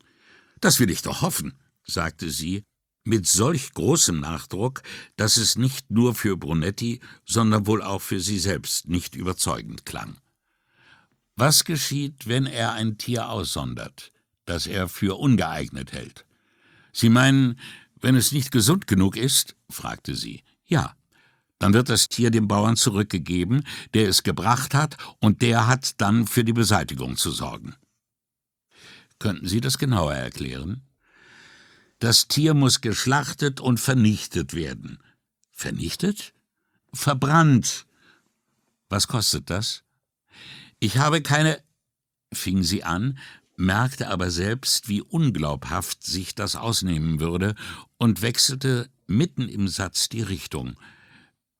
[0.59, 1.53] Das will ich doch hoffen,
[1.85, 2.63] sagte sie,
[3.03, 4.81] mit solch großem Nachdruck,
[5.17, 10.17] dass es nicht nur für Brunetti, sondern wohl auch für sie selbst nicht überzeugend klang.
[11.35, 14.11] Was geschieht, wenn er ein Tier aussondert,
[14.45, 16.25] das er für ungeeignet hält?
[16.91, 17.59] Sie meinen,
[18.01, 19.55] wenn es nicht gesund genug ist?
[19.69, 20.43] fragte sie.
[20.65, 20.95] Ja.
[21.59, 23.63] Dann wird das Tier dem Bauern zurückgegeben,
[23.93, 27.75] der es gebracht hat, und der hat dann für die Beseitigung zu sorgen.
[29.19, 30.81] Könnten Sie das genauer erklären?
[31.99, 34.99] Das Tier muss geschlachtet und vernichtet werden.
[35.51, 36.33] Vernichtet?
[36.93, 37.85] Verbrannt.
[38.89, 39.83] Was kostet das?
[40.79, 41.63] Ich habe keine,
[42.33, 43.17] fing sie an,
[43.55, 47.55] merkte aber selbst, wie unglaubhaft sich das ausnehmen würde
[47.97, 50.75] und wechselte mitten im Satz die Richtung.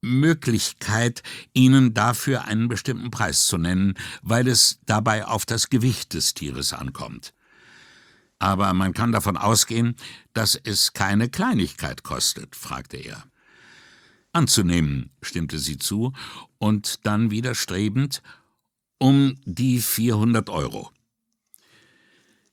[0.05, 6.33] Möglichkeit, Ihnen dafür einen bestimmten Preis zu nennen, weil es dabei auf das Gewicht des
[6.33, 7.33] Tieres ankommt.
[8.39, 9.95] Aber man kann davon ausgehen,
[10.33, 13.23] dass es keine Kleinigkeit kostet, fragte er.
[14.33, 16.11] Anzunehmen, stimmte sie zu,
[16.57, 18.21] und dann widerstrebend,
[18.97, 20.91] um die 400 Euro.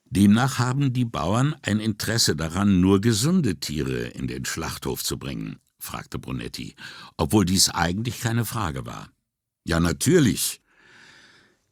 [0.04, 5.58] Demnach haben die Bauern ein Interesse daran, nur gesunde Tiere in den Schlachthof zu bringen,
[5.82, 6.74] fragte Brunetti,
[7.16, 9.10] obwohl dies eigentlich keine Frage war.
[9.64, 10.60] Ja, natürlich.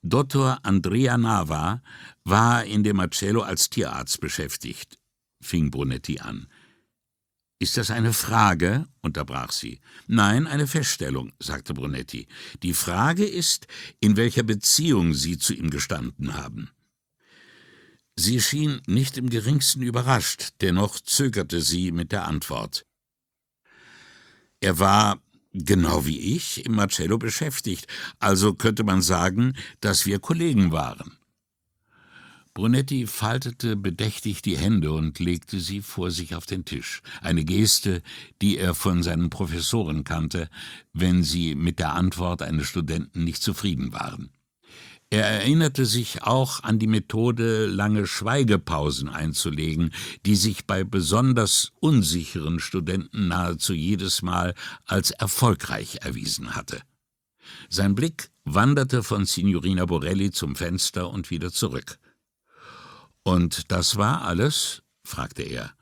[0.03, 0.59] Dr.
[0.63, 1.83] Andrea Nava
[2.25, 4.99] war in dem Marcello als Tierarzt beschäftigt,
[5.41, 6.49] fing Brunetti an.
[7.59, 8.87] Ist das eine Frage?
[9.03, 9.81] unterbrach sie.
[10.07, 12.27] Nein, eine Feststellung, sagte Brunetti.
[12.63, 13.67] Die Frage ist,
[14.01, 16.71] in welcher Beziehung Sie zu ihm gestanden haben.
[18.17, 22.87] Sie schien nicht im geringsten überrascht, dennoch zögerte sie mit der Antwort.
[24.61, 25.21] Er war,
[25.53, 27.87] genau wie ich, im Marcello beschäftigt,
[28.19, 31.17] also könnte man sagen, dass wir Kollegen waren.
[32.53, 38.03] Brunetti faltete bedächtig die Hände und legte sie vor sich auf den Tisch, eine Geste,
[38.43, 40.51] die er von seinen Professoren kannte,
[40.93, 44.31] wenn sie mit der Antwort eines Studenten nicht zufrieden waren.
[45.13, 49.93] Er erinnerte sich auch an die Methode, lange Schweigepausen einzulegen,
[50.25, 54.55] die sich bei besonders unsicheren Studenten nahezu jedes Mal
[54.87, 56.81] als erfolgreich erwiesen hatte.
[57.69, 61.99] Sein Blick wanderte von Signorina Borelli zum Fenster und wieder zurück.
[63.25, 64.83] Und das war alles?
[65.05, 65.75] fragte er.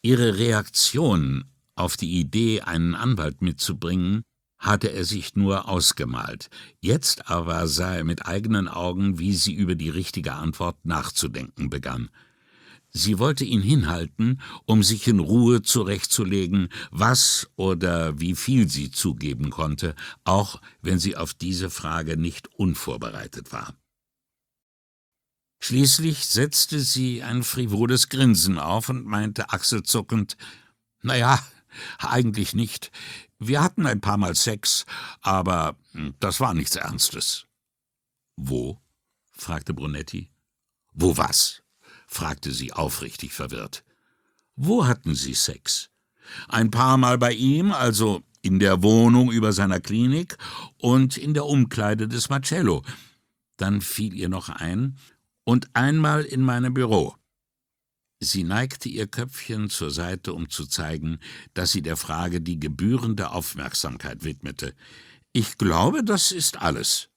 [0.00, 4.22] Ihre Reaktion auf die Idee, einen Anwalt mitzubringen,
[4.58, 6.50] hatte er sich nur ausgemalt.
[6.80, 12.10] Jetzt aber sah er mit eigenen Augen, wie sie über die richtige Antwort nachzudenken begann.
[12.90, 19.50] Sie wollte ihn hinhalten, um sich in Ruhe zurechtzulegen, was oder wie viel sie zugeben
[19.50, 19.94] konnte,
[20.24, 23.74] auch wenn sie auf diese Frage nicht unvorbereitet war.
[25.60, 30.36] Schließlich setzte sie ein frivoles Grinsen auf und meinte achselzuckend,
[31.02, 31.38] na ja,
[31.98, 32.90] eigentlich nicht.
[33.38, 34.84] Wir hatten ein paar Mal Sex,
[35.20, 37.46] aber hm, das war nichts Ernstes.
[38.36, 38.78] Wo?
[39.30, 40.30] fragte Brunetti.
[40.92, 41.62] Wo was?
[42.06, 43.84] fragte sie aufrichtig verwirrt.
[44.56, 45.90] Wo hatten Sie Sex?
[46.48, 50.36] Ein paar Mal bei ihm, also in der Wohnung über seiner Klinik
[50.78, 52.82] und in der Umkleide des Marcello.
[53.56, 54.98] Dann fiel ihr noch ein,
[55.44, 57.14] und einmal in meinem Büro.
[58.20, 61.20] Sie neigte ihr Köpfchen zur Seite, um zu zeigen,
[61.54, 64.74] dass sie der Frage die gebührende Aufmerksamkeit widmete.
[65.32, 67.10] Ich glaube, das ist alles.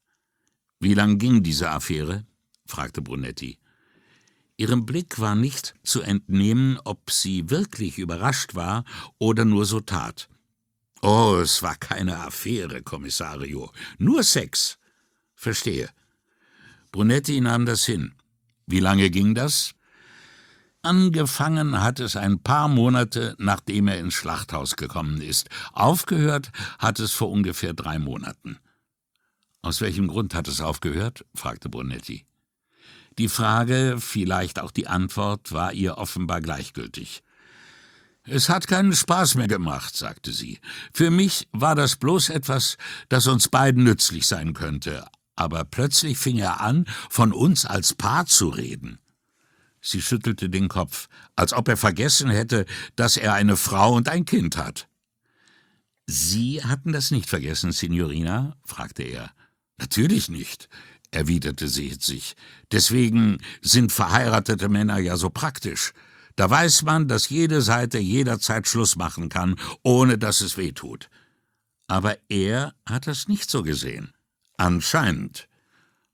[0.80, 2.26] Wie lang ging diese Affäre?
[2.66, 3.58] fragte Brunetti.
[4.58, 8.84] Ihrem Blick war nicht zu entnehmen, ob sie wirklich überrascht war
[9.18, 10.30] oder nur so tat.
[11.02, 14.78] Oh, es war keine Affäre, Kommissario, nur Sex.
[15.34, 15.90] Verstehe.
[16.92, 18.14] Brunetti nahm das hin.
[18.68, 19.74] Wie lange ging das?
[20.84, 25.48] Angefangen hat es ein paar Monate, nachdem er ins Schlachthaus gekommen ist.
[25.74, 28.58] Aufgehört hat es vor ungefähr drei Monaten.
[29.62, 31.24] Aus welchem Grund hat es aufgehört?
[31.36, 32.26] fragte Brunetti.
[33.20, 37.22] Die Frage, vielleicht auch die Antwort, war ihr offenbar gleichgültig.
[38.24, 40.60] Es hat keinen Spaß mehr gemacht, sagte sie.
[40.94, 42.78] Für mich war das bloß etwas,
[43.10, 45.06] das uns beiden nützlich sein könnte.
[45.36, 49.00] Aber plötzlich fing er an, von uns als Paar zu reden.
[49.82, 52.66] Sie schüttelte den Kopf, als ob er vergessen hätte,
[52.96, 54.88] dass er eine Frau und ein Kind hat.
[56.06, 58.56] Sie hatten das nicht vergessen, Signorina?
[58.64, 59.32] fragte er.
[59.80, 60.70] Natürlich nicht,
[61.10, 62.36] erwiderte sie hitzig.
[62.72, 65.94] Deswegen sind verheiratete Männer ja so praktisch.
[66.36, 71.10] Da weiß man, dass jede Seite jederzeit Schluss machen kann, ohne dass es weh tut.
[71.88, 74.14] Aber er hat das nicht so gesehen.
[74.58, 75.48] Anscheinend.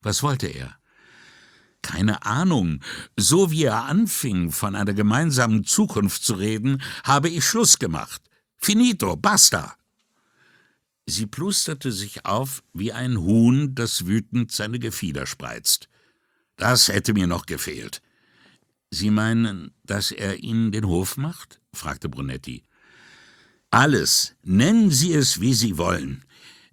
[0.02, 0.77] Was wollte er?
[1.88, 2.82] Keine Ahnung.
[3.16, 8.22] So wie er anfing, von einer gemeinsamen Zukunft zu reden, habe ich Schluss gemacht.
[8.58, 9.74] Finito, basta.
[11.06, 15.88] Sie plusterte sich auf wie ein Huhn, das wütend seine Gefieder spreizt.
[16.58, 18.02] Das hätte mir noch gefehlt.
[18.92, 21.62] Sie meinen, dass er Ihnen den Hof macht?
[21.74, 22.64] fragte Brunetti.
[23.72, 26.26] Alles, nennen Sie es, wie Sie wollen.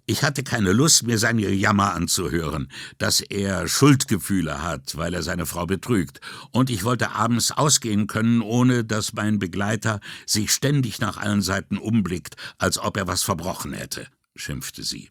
[0.07, 5.47] Ich hatte keine Lust, mir seine Jammer anzuhören, dass er Schuldgefühle hat, weil er seine
[5.47, 11.17] Frau betrügt, und ich wollte abends ausgehen können, ohne dass mein Begleiter sich ständig nach
[11.17, 15.09] allen Seiten umblickt, als ob er was verbrochen hätte, schimpfte sie.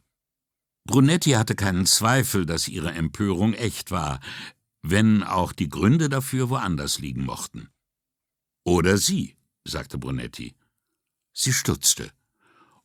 [0.87, 4.21] Brunetti hatte keinen Zweifel, dass ihre Empörung echt war,
[4.83, 7.69] wenn auch die Gründe dafür woanders liegen mochten.
[8.65, 10.55] Oder sie, sagte Brunetti.
[11.33, 12.13] Sie stutzte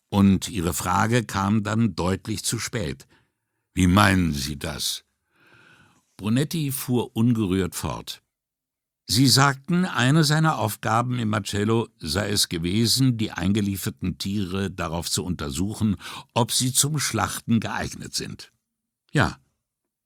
[0.10, 3.08] und Ihre Frage kam dann deutlich zu spät.
[3.74, 5.04] Wie meinen Sie das?
[6.18, 8.22] Brunetti fuhr ungerührt fort.
[9.12, 15.24] Sie sagten, eine seiner Aufgaben im Marcello sei es gewesen, die eingelieferten Tiere darauf zu
[15.24, 15.96] untersuchen,
[16.36, 18.52] ob sie zum Schlachten geeignet sind.
[19.12, 19.40] Ja,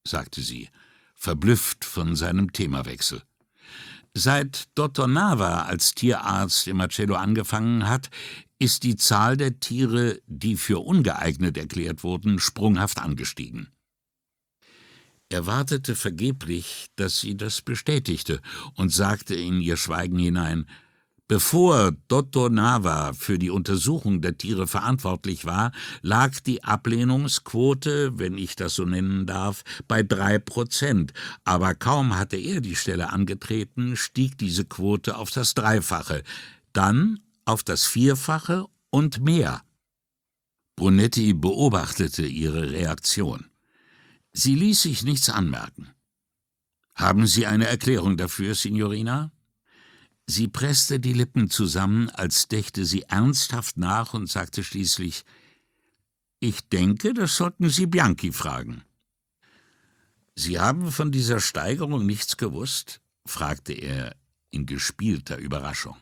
[0.07, 0.69] sagte sie,
[1.15, 3.23] verblüfft von seinem Themawechsel.
[4.13, 8.09] Seit Dottor Nava als Tierarzt im Marcello angefangen hat,
[8.63, 13.67] ist die Zahl der Tiere, die für ungeeignet erklärt wurden, sprunghaft angestiegen.
[15.27, 18.39] Er wartete vergeblich, dass sie das bestätigte
[18.75, 20.65] und sagte in ihr Schweigen hinein,
[21.27, 28.55] Bevor Dottor Nava für die Untersuchung der Tiere verantwortlich war, lag die Ablehnungsquote, wenn ich
[28.55, 31.11] das so nennen darf, bei drei Prozent.
[31.43, 36.23] Aber kaum hatte er die Stelle angetreten, stieg diese Quote auf das Dreifache.
[36.71, 39.63] Dann auf das Vierfache und mehr.
[40.75, 43.49] Brunetti beobachtete ihre Reaktion.
[44.31, 45.89] Sie ließ sich nichts anmerken.
[46.95, 49.31] Haben Sie eine Erklärung dafür, Signorina?
[50.25, 55.25] Sie presste die Lippen zusammen, als dächte sie ernsthaft nach und sagte schließlich
[56.39, 58.83] Ich denke, das sollten Sie Bianchi fragen.
[60.35, 63.01] Sie haben von dieser Steigerung nichts gewusst?
[63.25, 64.15] fragte er
[64.49, 65.97] in gespielter Überraschung.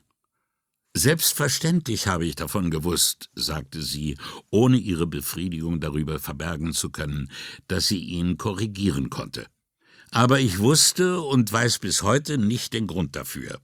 [0.94, 4.18] Selbstverständlich habe ich davon gewusst, sagte sie,
[4.50, 7.32] ohne ihre Befriedigung darüber verbergen zu können,
[7.68, 9.48] dass sie ihn korrigieren konnte.
[10.12, 13.62] Aber ich wusste und weiß bis heute nicht den Grund dafür.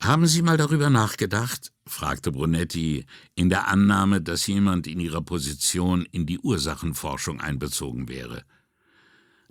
[0.00, 1.72] Haben Sie mal darüber nachgedacht?
[1.86, 8.44] fragte Brunetti, in der Annahme, dass jemand in ihrer Position in die Ursachenforschung einbezogen wäre.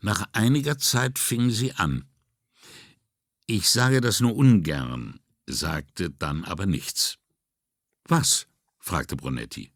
[0.01, 2.05] Nach einiger Zeit fing sie an.
[3.47, 7.17] Ich sage das nur ungern, sagte dann aber nichts.
[8.07, 8.47] Was?
[8.79, 9.71] fragte Brunetti.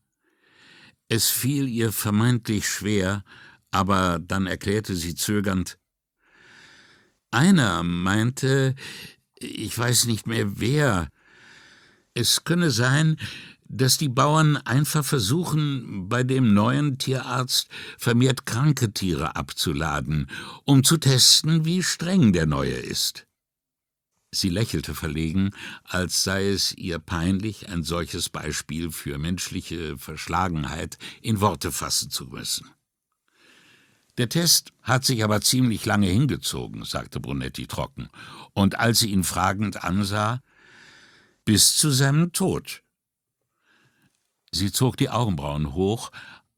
[1.08, 3.24] Es fiel ihr vermeintlich schwer,
[3.72, 5.80] aber dann erklärte sie zögernd
[7.32, 8.76] Einer meinte,
[9.40, 11.10] ich weiß nicht mehr wer,
[12.14, 13.18] es könne sein,
[13.70, 20.30] dass die Bauern einfach versuchen, bei dem neuen Tierarzt vermehrt kranke Tiere abzuladen,
[20.66, 23.29] um zu testen, wie streng der neue ist.
[24.32, 25.52] Sie lächelte verlegen,
[25.84, 32.26] als sei es ihr peinlich, ein solches Beispiel für menschliche Verschlagenheit in Worte fassen zu
[32.26, 32.70] müssen.
[34.20, 38.10] Der Test hat sich aber ziemlich lange hingezogen, sagte Brunetti trocken,
[38.54, 40.42] und als sie ihn fragend ansah,
[41.46, 42.84] bis zu seinem Tod.
[44.52, 46.12] Sie zog die Augenbrauen hoch,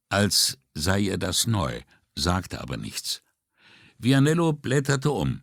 [0.10, 1.82] als sei ihr das neu,
[2.16, 3.22] sagte aber nichts.
[3.98, 5.42] Vianello blätterte um.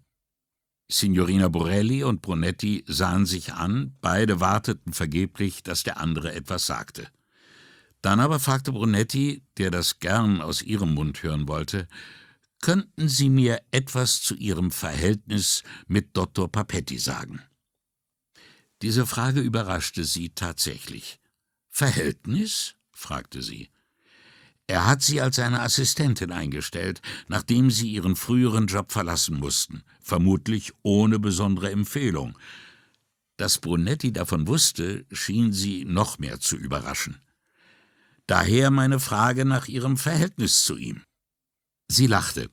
[0.90, 7.08] Signorina Borelli und Brunetti sahen sich an, beide warteten vergeblich, dass der andere etwas sagte.
[8.00, 11.88] Dann aber fragte Brunetti, der das gern aus ihrem Mund hören wollte,
[12.60, 17.40] könnten Sie mir etwas zu Ihrem Verhältnis mit Dottor Papetti sagen?
[18.82, 21.20] Diese Frage überraschte sie tatsächlich.
[21.68, 22.74] Verhältnis?
[22.90, 23.70] fragte sie.
[24.68, 30.72] Er hat sie als seine Assistentin eingestellt, nachdem sie ihren früheren Job verlassen mussten, vermutlich
[30.82, 32.38] ohne besondere Empfehlung.
[33.38, 37.18] Dass Brunetti davon wusste, schien sie noch mehr zu überraschen.
[38.26, 41.02] Daher meine Frage nach ihrem Verhältnis zu ihm.
[41.90, 42.50] Sie lachte.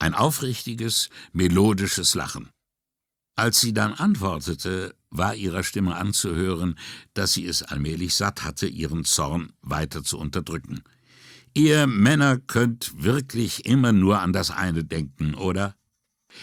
[0.00, 2.50] Ein aufrichtiges, melodisches Lachen.
[3.36, 6.76] Als sie dann antwortete, war ihrer Stimme anzuhören,
[7.14, 10.82] dass sie es allmählich satt hatte, ihren Zorn weiter zu unterdrücken.
[11.54, 15.76] Ihr Männer könnt wirklich immer nur an das eine denken, oder?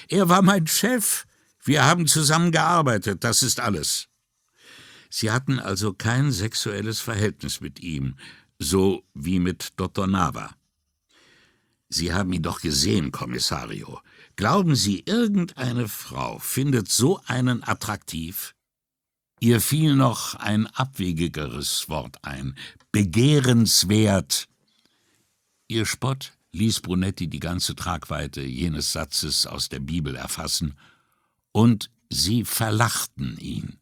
[0.10, 1.26] Er war mein Chef.
[1.63, 4.08] Wir haben zusammen gearbeitet, das ist alles.
[5.10, 8.15] Sie hatten also kein sexuelles Verhältnis mit ihm,
[8.60, 10.08] so wie mit Dr.
[10.08, 10.56] Nava.
[11.89, 14.02] Sie haben ihn doch gesehen, Kommissario.
[14.36, 18.54] Glauben Sie, irgendeine Frau findet so einen attraktiv?
[19.39, 22.58] Ihr fiel noch ein abwegigeres Wort ein.
[22.91, 24.48] Begehrenswert.
[25.69, 30.75] Ihr Spott ließ Brunetti die ganze Tragweite jenes Satzes aus der Bibel erfassen,
[31.51, 33.80] und sie verlachten ihn.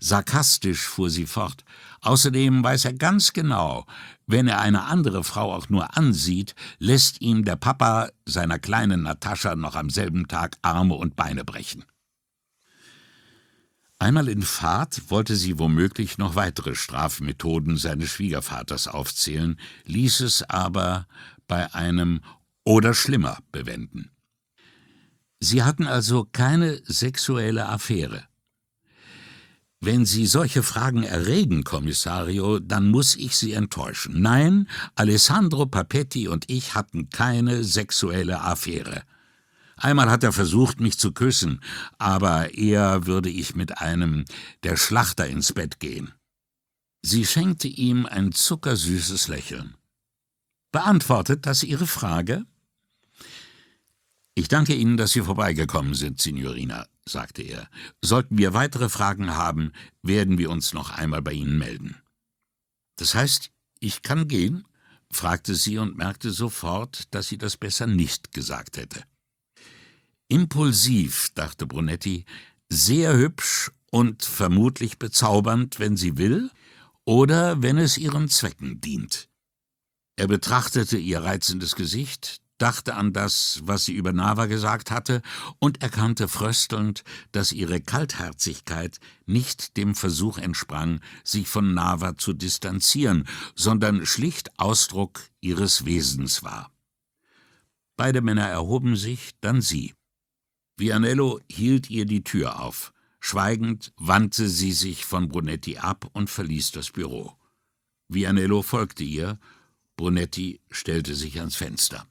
[0.00, 1.64] Sarkastisch fuhr sie fort.
[2.00, 3.86] Außerdem weiß er ganz genau,
[4.26, 9.54] wenn er eine andere Frau auch nur ansieht, lässt ihm der Papa seiner kleinen Natascha
[9.54, 11.84] noch am selben Tag Arme und Beine brechen.
[14.02, 21.06] Einmal in Fahrt wollte sie womöglich noch weitere Strafmethoden seines Schwiegervaters aufzählen, ließ es aber
[21.46, 22.20] bei einem
[22.64, 24.10] oder schlimmer bewenden.
[25.38, 28.24] Sie hatten also keine sexuelle Affäre.
[29.80, 34.20] Wenn Sie solche Fragen erregen, Kommissario, dann muss ich Sie enttäuschen.
[34.20, 39.04] Nein, Alessandro Papetti und ich hatten keine sexuelle Affäre.
[39.82, 41.60] Einmal hat er versucht, mich zu küssen,
[41.98, 44.24] aber eher würde ich mit einem
[44.62, 46.14] der Schlachter ins Bett gehen.
[47.02, 49.74] Sie schenkte ihm ein zuckersüßes Lächeln.
[50.70, 52.46] Beantwortet das Ihre Frage?
[54.36, 57.68] Ich danke Ihnen, dass Sie vorbeigekommen sind, Signorina, sagte er.
[58.00, 61.96] Sollten wir weitere Fragen haben, werden wir uns noch einmal bei Ihnen melden.
[62.94, 64.64] Das heißt, ich kann gehen?
[65.10, 69.02] fragte sie und merkte sofort, dass sie das besser nicht gesagt hätte.
[70.32, 72.24] Impulsiv, dachte Brunetti,
[72.70, 76.50] sehr hübsch und vermutlich bezaubernd, wenn sie will,
[77.04, 79.28] oder wenn es ihren Zwecken dient.
[80.16, 85.20] Er betrachtete ihr reizendes Gesicht, dachte an das, was sie über Nava gesagt hatte,
[85.58, 93.28] und erkannte fröstelnd, dass ihre Kaltherzigkeit nicht dem Versuch entsprang, sich von Nava zu distanzieren,
[93.54, 96.72] sondern schlicht Ausdruck ihres Wesens war.
[97.98, 99.92] Beide Männer erhoben sich, dann sie.
[100.76, 102.92] Vianello hielt ihr die Tür auf.
[103.20, 107.36] Schweigend wandte sie sich von Brunetti ab und verließ das Büro.
[108.08, 109.38] Vianello folgte ihr,
[109.96, 112.06] Brunetti stellte sich ans Fenster.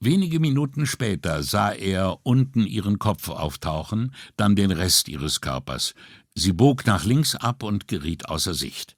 [0.00, 5.94] Wenige Minuten später sah er unten ihren Kopf auftauchen, dann den Rest ihres Körpers.
[6.34, 8.96] Sie bog nach links ab und geriet außer Sicht.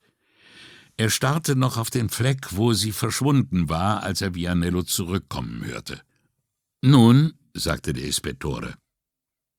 [0.99, 6.03] Er starrte noch auf den Fleck, wo sie verschwunden war, als er Vianello zurückkommen hörte.
[6.83, 8.75] Nun, sagte der Ispettore.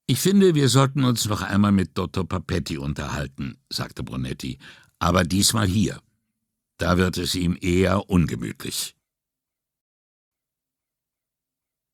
[0.07, 4.57] Ich finde, wir sollten uns noch einmal mit Dottor Papetti unterhalten, sagte Brunetti,
[4.99, 6.01] aber diesmal hier.
[6.77, 8.95] Da wird es ihm eher ungemütlich.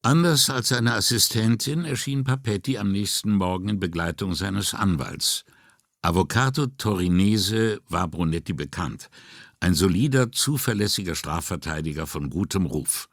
[0.01, 5.43] Anders als seine Assistentin erschien Papetti am nächsten Morgen in Begleitung seines Anwalts.
[6.01, 9.09] Avvocato Torinese war Brunetti bekannt,
[9.59, 13.09] ein solider, zuverlässiger Strafverteidiger von gutem Ruf.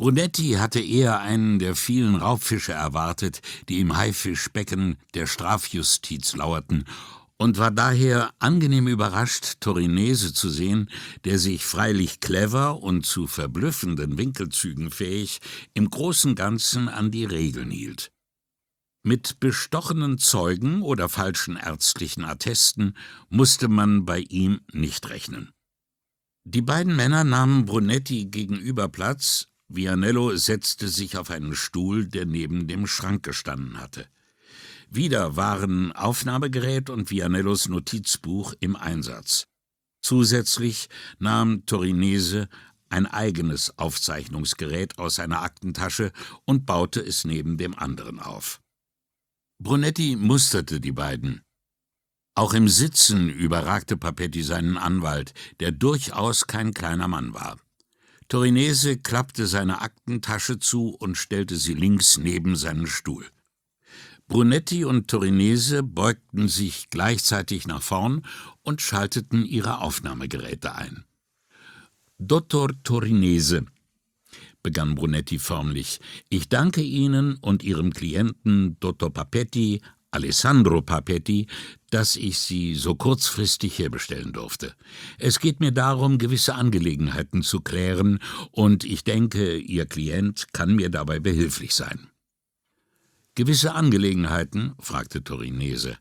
[0.00, 6.86] Brunetti hatte eher einen der vielen Raubfische erwartet, die im Haifischbecken der Strafjustiz lauerten,
[7.36, 10.88] und war daher angenehm überrascht, Torinese zu sehen,
[11.26, 15.40] der sich freilich clever und zu verblüffenden Winkelzügen fähig
[15.74, 18.10] im großen Ganzen an die Regeln hielt.
[19.02, 22.96] Mit bestochenen Zeugen oder falschen ärztlichen Attesten
[23.28, 25.50] musste man bei ihm nicht rechnen.
[26.44, 32.66] Die beiden Männer nahmen Brunetti gegenüber Platz, Vianello setzte sich auf einen Stuhl, der neben
[32.66, 34.08] dem Schrank gestanden hatte.
[34.90, 39.46] Wieder waren Aufnahmegerät und Vianellos Notizbuch im Einsatz.
[40.02, 40.88] Zusätzlich
[41.20, 42.48] nahm Torinese
[42.88, 46.10] ein eigenes Aufzeichnungsgerät aus seiner Aktentasche
[46.44, 48.60] und baute es neben dem anderen auf.
[49.62, 51.42] Brunetti musterte die beiden.
[52.34, 57.56] Auch im Sitzen überragte Papetti seinen Anwalt, der durchaus kein kleiner Mann war.
[58.30, 63.26] Torinese klappte seine Aktentasche zu und stellte sie links neben seinen Stuhl.
[64.28, 68.24] Brunetti und Torinese beugten sich gleichzeitig nach vorn
[68.62, 71.04] und schalteten ihre Aufnahmegeräte ein.
[72.18, 73.66] Dottor Torinese,
[74.62, 81.46] begann Brunetti förmlich, ich danke Ihnen und Ihrem Klienten Dottor Papetti, Alessandro Papetti,
[81.90, 84.74] dass ich Sie so kurzfristig herbestellen durfte.
[85.18, 88.18] Es geht mir darum, gewisse Angelegenheiten zu klären,
[88.50, 92.08] und ich denke, Ihr Klient kann mir dabei behilflich sein.
[93.34, 94.74] Gewisse Angelegenheiten?
[94.80, 95.96] fragte Torinese.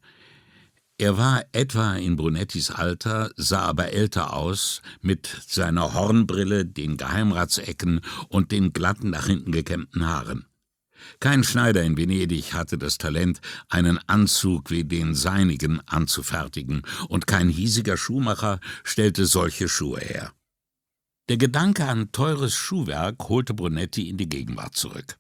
[0.98, 8.02] Er war etwa in Brunettis Alter, sah aber älter aus, mit seiner Hornbrille, den Geheimratsecken
[8.28, 10.49] und den glatten nach hinten gekämmten Haaren.
[11.20, 17.50] Kein Schneider in Venedig hatte das Talent, einen Anzug wie den seinigen anzufertigen, und kein
[17.50, 20.34] hiesiger Schuhmacher stellte solche Schuhe her.
[21.30, 25.18] Der Gedanke an teures Schuhwerk holte Brunetti in die Gegenwart zurück.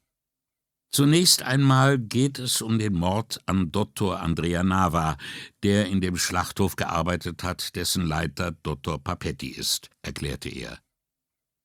[0.91, 4.19] Zunächst einmal geht es um den Mord an Dr.
[4.19, 5.17] Andrea Nava,
[5.61, 8.97] der in dem Schlachthof gearbeitet hat, dessen Leiter Dr.
[8.97, 10.80] Papetti ist, erklärte er.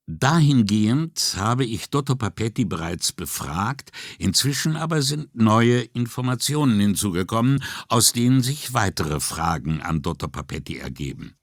[0.06, 8.42] Dahingehend habe ich Dotto Papetti bereits befragt, inzwischen aber sind neue Informationen hinzugekommen, aus denen
[8.42, 11.36] sich weitere Fragen an Dotto Papetti ergeben.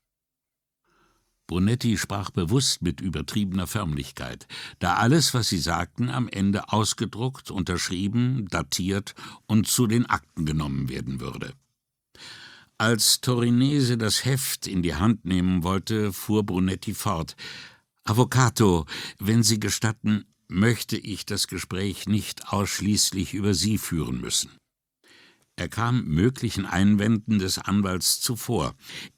[1.47, 4.47] Brunetti sprach bewusst mit übertriebener Förmlichkeit,
[4.78, 9.16] da alles, was sie sagten, am Ende ausgedruckt, unterschrieben, datiert
[9.47, 11.53] und zu den Akten genommen werden würde.
[12.78, 17.36] Als Torinese das Heft in die Hand nehmen wollte, fuhr Brunetti fort.
[18.04, 18.86] Avocato,
[19.20, 24.52] wenn Sie gestatten, möchte ich das Gespräch nicht ausschließlich über Sie führen müssen.
[25.56, 28.74] Er kam möglichen Einwänden des Anwalts zuvor.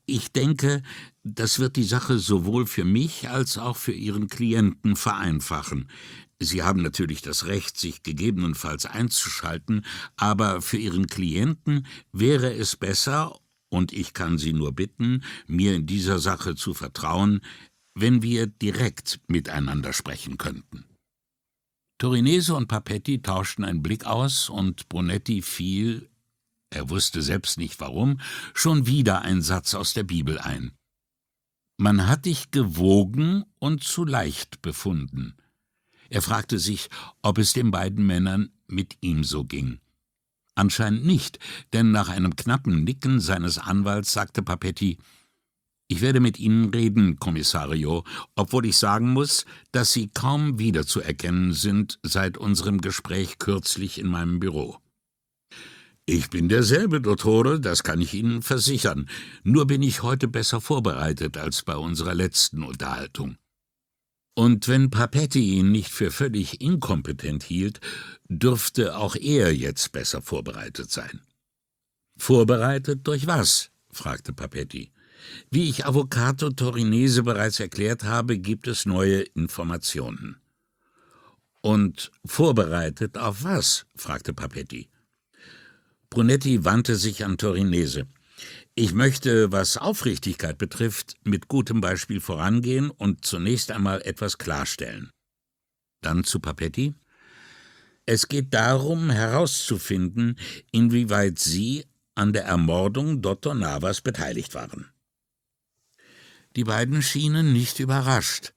[0.05, 0.81] Ich denke,
[1.23, 5.89] das wird die Sache sowohl für mich als auch für Ihren Klienten vereinfachen.
[6.39, 9.85] Sie haben natürlich das Recht, sich gegebenenfalls einzuschalten,
[10.17, 15.85] aber für Ihren Klienten wäre es besser, und ich kann Sie nur bitten, mir in
[15.85, 17.41] dieser Sache zu vertrauen,
[17.95, 20.85] wenn wir direkt miteinander sprechen könnten.
[21.99, 26.09] Torinese und Papetti tauschten einen Blick aus, und Brunetti fiel,
[26.69, 28.19] er wusste selbst nicht warum,
[28.53, 30.71] schon wieder ein Satz aus der Bibel ein.
[31.77, 35.35] Man hat dich gewogen und zu leicht befunden.
[36.09, 36.89] Er fragte sich,
[37.21, 39.79] ob es den beiden Männern mit ihm so ging.
[40.55, 41.39] Anscheinend nicht,
[41.73, 44.97] denn nach einem knappen Nicken seines Anwalts sagte Papetti
[45.93, 48.03] Ich werde mit Ihnen reden, Kommissario,
[48.35, 54.39] obwohl ich sagen muss, dass Sie kaum wiederzuerkennen sind seit unserem Gespräch kürzlich in meinem
[54.39, 54.79] Büro.
[56.07, 59.07] Ich bin derselbe, Dottore, das kann ich Ihnen versichern.
[59.43, 63.37] Nur bin ich heute besser vorbereitet als bei unserer letzten Unterhaltung.
[64.33, 67.81] Und wenn Papetti ihn nicht für völlig inkompetent hielt,
[68.27, 71.21] dürfte auch er jetzt besser vorbereitet sein.
[72.17, 73.69] Vorbereitet durch was?
[73.91, 74.91] fragte Papetti.
[75.49, 80.37] Wie ich Avocato Torinese bereits erklärt habe, gibt es neue Informationen.
[81.61, 83.85] Und vorbereitet auf was?
[83.95, 84.89] fragte Papetti.
[86.09, 88.05] Brunetti wandte sich an Torinese.
[88.75, 95.11] Ich möchte, was Aufrichtigkeit betrifft, mit gutem Beispiel vorangehen und zunächst einmal etwas klarstellen.
[96.01, 96.95] Dann zu Papetti.
[98.05, 100.37] Es geht darum, herauszufinden,
[100.71, 103.53] inwieweit Sie an der Ermordung Dr.
[103.53, 104.92] Navas beteiligt waren.
[106.55, 108.53] Die beiden schienen nicht überrascht.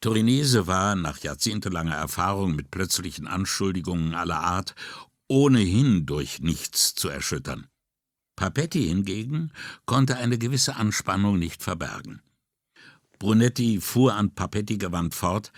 [0.00, 4.74] Torinese war, nach jahrzehntelanger Erfahrung mit plötzlichen Anschuldigungen aller Art,
[5.28, 7.66] ohnehin durch nichts zu erschüttern.
[8.36, 9.52] Papetti hingegen
[9.84, 12.22] konnte eine gewisse Anspannung nicht verbergen.
[13.18, 15.52] Brunetti fuhr an Papetti gewandt fort,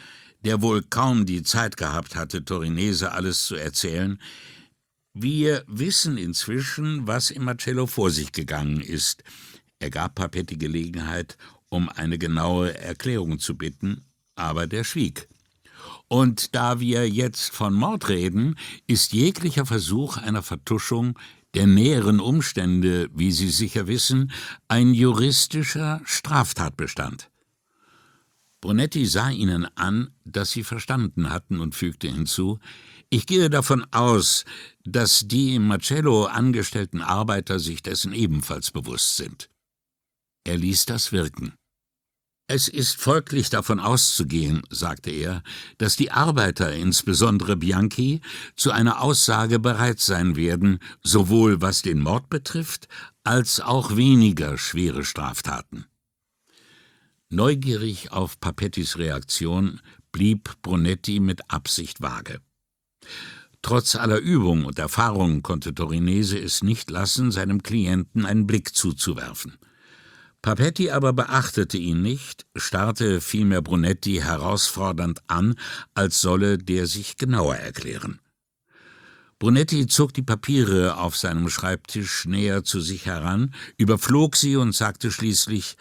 [0.45, 4.21] der wohl kaum die Zeit gehabt hatte, Torinese alles zu erzählen.
[5.15, 9.23] Wir wissen inzwischen, was im Marcello vor sich gegangen ist.
[9.79, 11.37] Er gab Papetti Gelegenheit,
[11.73, 14.05] um eine genaue Erklärung zu bitten,
[14.35, 15.29] aber der schwieg.
[16.07, 18.57] Und da wir jetzt von Mord reden,
[18.87, 21.19] ist jeglicher Versuch einer Vertuschung
[21.55, 24.33] der näheren Umstände, wie Sie sicher wissen,
[24.69, 27.31] ein juristischer Straftatbestand.
[28.61, 32.61] Brunetti sah ihnen an, dass sie verstanden hatten und fügte hinzu,
[33.11, 34.45] ich gehe davon aus,
[34.85, 39.51] dass die im Marcello angestellten Arbeiter sich dessen ebenfalls bewusst sind.
[40.45, 41.55] Er ließ das wirken.
[42.55, 45.43] Es ist folglich davon auszugehen, sagte er,
[45.79, 48.21] dass die Arbeiter, insbesondere Bianchi,
[48.57, 52.89] zu einer Aussage bereit sein werden, sowohl was den Mord betrifft,
[53.25, 55.87] als auch weniger schwere Straftaten.
[57.31, 59.81] Neugierig auf Papettis Reaktion
[60.13, 62.43] blieb Brunetti mit Absicht vage.
[63.63, 69.57] Trotz aller Übung und Erfahrung konnte Torinese es nicht lassen, seinem Klienten einen Blick zuzuwerfen.
[70.43, 75.55] Papetti aber beachtete ihn nicht, starrte vielmehr Brunetti herausfordernd an,
[75.95, 78.19] als solle der sich genauer erklären.
[79.39, 85.13] Brunetti zog die Papiere auf seinem Schreibtisch näher zu sich heran, überflog sie und sagte
[85.13, 85.77] schließlich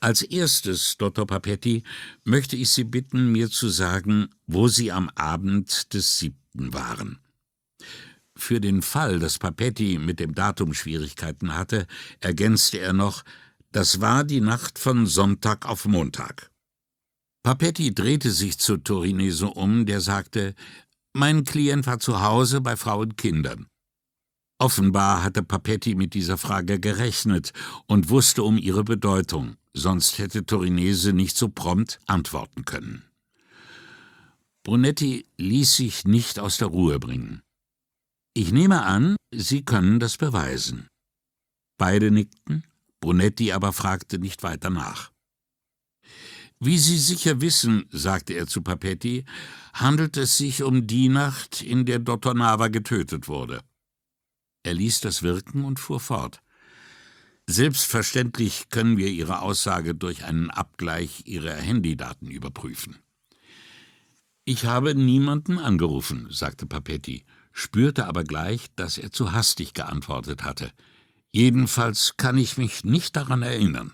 [0.00, 1.84] Als erstes, Dottor Papetti,
[2.24, 7.18] möchte ich Sie bitten, mir zu sagen, wo Sie am Abend des siebten waren.
[8.34, 11.86] Für den Fall, dass Papetti mit dem Datum Schwierigkeiten hatte,
[12.20, 13.22] ergänzte er noch,
[13.72, 16.50] das war die Nacht von Sonntag auf Montag.
[17.42, 20.54] Papetti drehte sich zu Torinese um, der sagte,
[21.14, 23.66] mein Klient war zu Hause bei Frau und Kindern.
[24.58, 27.52] Offenbar hatte Papetti mit dieser Frage gerechnet
[27.86, 33.02] und wusste um ihre Bedeutung, sonst hätte Torinese nicht so prompt antworten können.
[34.62, 37.42] Brunetti ließ sich nicht aus der Ruhe bringen.
[38.34, 40.88] Ich nehme an, Sie können das beweisen.
[41.76, 42.62] Beide nickten
[43.02, 45.10] Brunetti aber fragte nicht weiter nach.
[46.60, 49.24] Wie Sie sicher wissen, sagte er zu Papetti,
[49.74, 53.60] handelt es sich um die Nacht, in der Dottor Nava getötet wurde.
[54.62, 56.40] Er ließ das wirken und fuhr fort.
[57.48, 62.98] Selbstverständlich können wir Ihre Aussage durch einen Abgleich Ihrer Handydaten überprüfen.
[64.44, 70.72] Ich habe niemanden angerufen, sagte Papetti, spürte aber gleich, dass er zu hastig geantwortet hatte.
[71.32, 73.92] Jedenfalls kann ich mich nicht daran erinnern.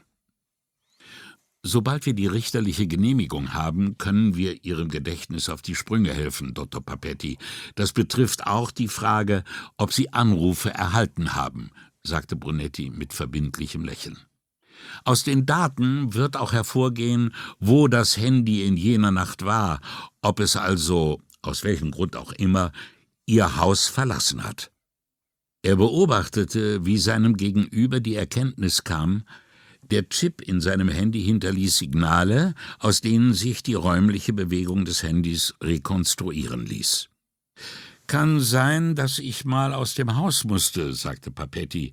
[1.62, 6.80] Sobald wir die richterliche Genehmigung haben, können wir Ihrem Gedächtnis auf die Sprünge helfen, Dr.
[6.84, 7.38] Papetti.
[7.74, 9.44] Das betrifft auch die Frage,
[9.76, 11.70] ob Sie Anrufe erhalten haben,
[12.02, 14.18] sagte Brunetti mit verbindlichem Lächeln.
[15.04, 19.80] Aus den Daten wird auch hervorgehen, wo das Handy in jener Nacht war,
[20.22, 22.72] ob es also, aus welchem Grund auch immer,
[23.26, 24.70] Ihr Haus verlassen hat.
[25.62, 29.24] Er beobachtete, wie seinem Gegenüber die Erkenntnis kam,
[29.90, 35.54] der Chip in seinem Handy hinterließ Signale, aus denen sich die räumliche Bewegung des Handys
[35.62, 37.08] rekonstruieren ließ.
[38.06, 41.92] Kann sein, dass ich mal aus dem Haus musste, sagte Papetti.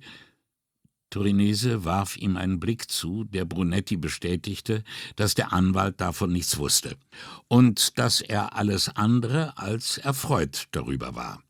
[1.10, 4.82] Torinese warf ihm einen Blick zu, der Brunetti bestätigte,
[5.16, 6.96] dass der Anwalt davon nichts wusste
[7.48, 11.45] und dass er alles andere als erfreut darüber war.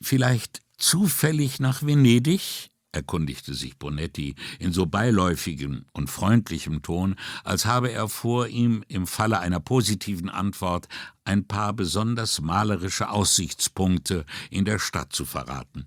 [0.00, 2.70] Vielleicht zufällig nach Venedig?
[2.92, 9.06] erkundigte sich Bonetti in so beiläufigem und freundlichem Ton, als habe er vor, ihm im
[9.06, 10.88] Falle einer positiven Antwort
[11.24, 15.86] ein paar besonders malerische Aussichtspunkte in der Stadt zu verraten.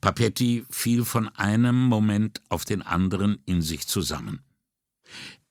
[0.00, 4.42] Papetti fiel von einem Moment auf den anderen in sich zusammen.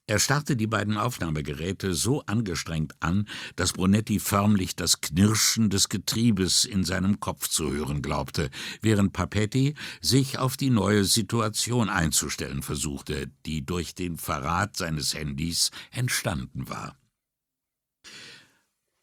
[0.10, 3.28] Er starrte die beiden Aufnahmegeräte so angestrengt an,
[3.58, 8.49] dass Brunetti förmlich das Knirschen des Getriebes in seinem Kopf zu hören glaubte,
[8.82, 15.72] während Papetti sich auf die neue Situation einzustellen versuchte, die durch den Verrat seines Handys
[15.91, 16.97] entstanden war.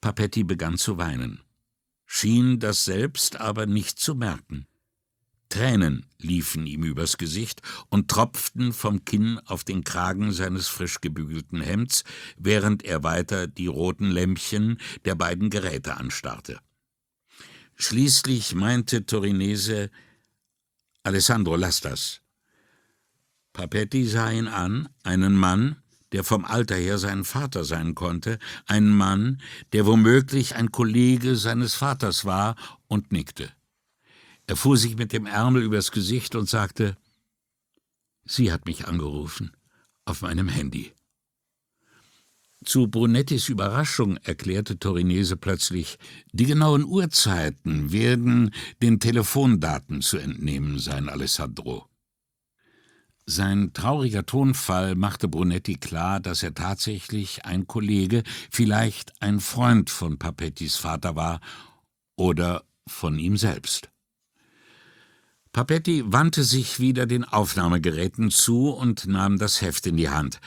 [0.01, 1.43] Papetti begann zu weinen,
[2.07, 4.67] schien das selbst aber nicht zu merken.
[5.55, 11.61] Tränen liefen ihm übers Gesicht und tropften vom Kinn auf den Kragen seines frisch gebügelten
[11.61, 12.03] Hemds,
[12.37, 16.59] während er weiter die roten Lämpchen der beiden Geräte anstarrte.
[17.77, 19.93] Schließlich meinte Torinese
[21.05, 22.21] Alessandro, lass das.
[23.53, 25.77] Papetti sah ihn an, einen Mann,
[26.11, 29.41] der vom Alter her sein Vater sein konnte, einen Mann,
[29.73, 32.57] der womöglich ein Kollege seines Vaters war,
[32.89, 33.53] und nickte.
[34.47, 36.97] Er fuhr sich mit dem Ärmel übers Gesicht und sagte,
[38.27, 39.53] Sie hat mich angerufen,
[40.05, 40.93] auf meinem Handy.
[42.65, 45.99] Zu Brunettis Überraschung erklärte Torinese plötzlich,
[46.33, 51.87] die genauen Uhrzeiten werden den Telefondaten zu entnehmen sein, Alessandro.
[53.27, 60.19] Sein trauriger Tonfall machte Brunetti klar, dass er tatsächlich ein Kollege, vielleicht ein Freund von
[60.19, 61.41] Papettis Vater war
[62.17, 63.91] oder von ihm selbst.
[65.55, 70.41] Papetti wandte sich wieder den Aufnahmegeräten zu und nahm das Heft in die Hand.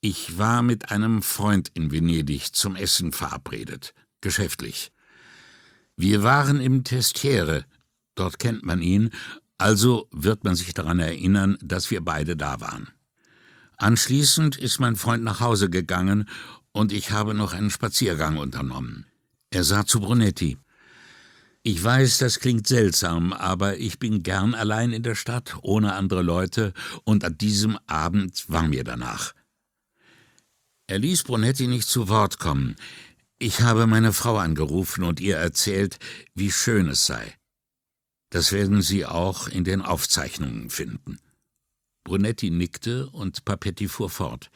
[0.00, 4.92] Ich war mit einem Freund in Venedig zum Essen verabredet, geschäftlich.
[5.96, 7.64] Wir waren im Testiere,
[8.14, 9.10] dort kennt man ihn,
[9.58, 12.92] also wird man sich daran erinnern, dass wir beide da waren.
[13.78, 16.28] Anschließend ist mein Freund nach Hause gegangen
[16.70, 19.06] und ich habe noch einen Spaziergang unternommen.
[19.50, 20.56] Er sah zu Brunetti.
[21.62, 26.22] Ich weiß, das klingt seltsam, aber ich bin gern allein in der Stadt, ohne andere
[26.22, 26.72] Leute,
[27.04, 29.34] und an diesem Abend war mir danach.
[30.86, 32.76] Er ließ Brunetti nicht zu Wort kommen.
[33.38, 35.98] Ich habe meine Frau angerufen und ihr erzählt,
[36.34, 37.34] wie schön es sei.
[38.30, 41.18] Das werden Sie auch in den Aufzeichnungen finden.
[42.04, 44.50] Brunetti nickte und Papetti fuhr fort.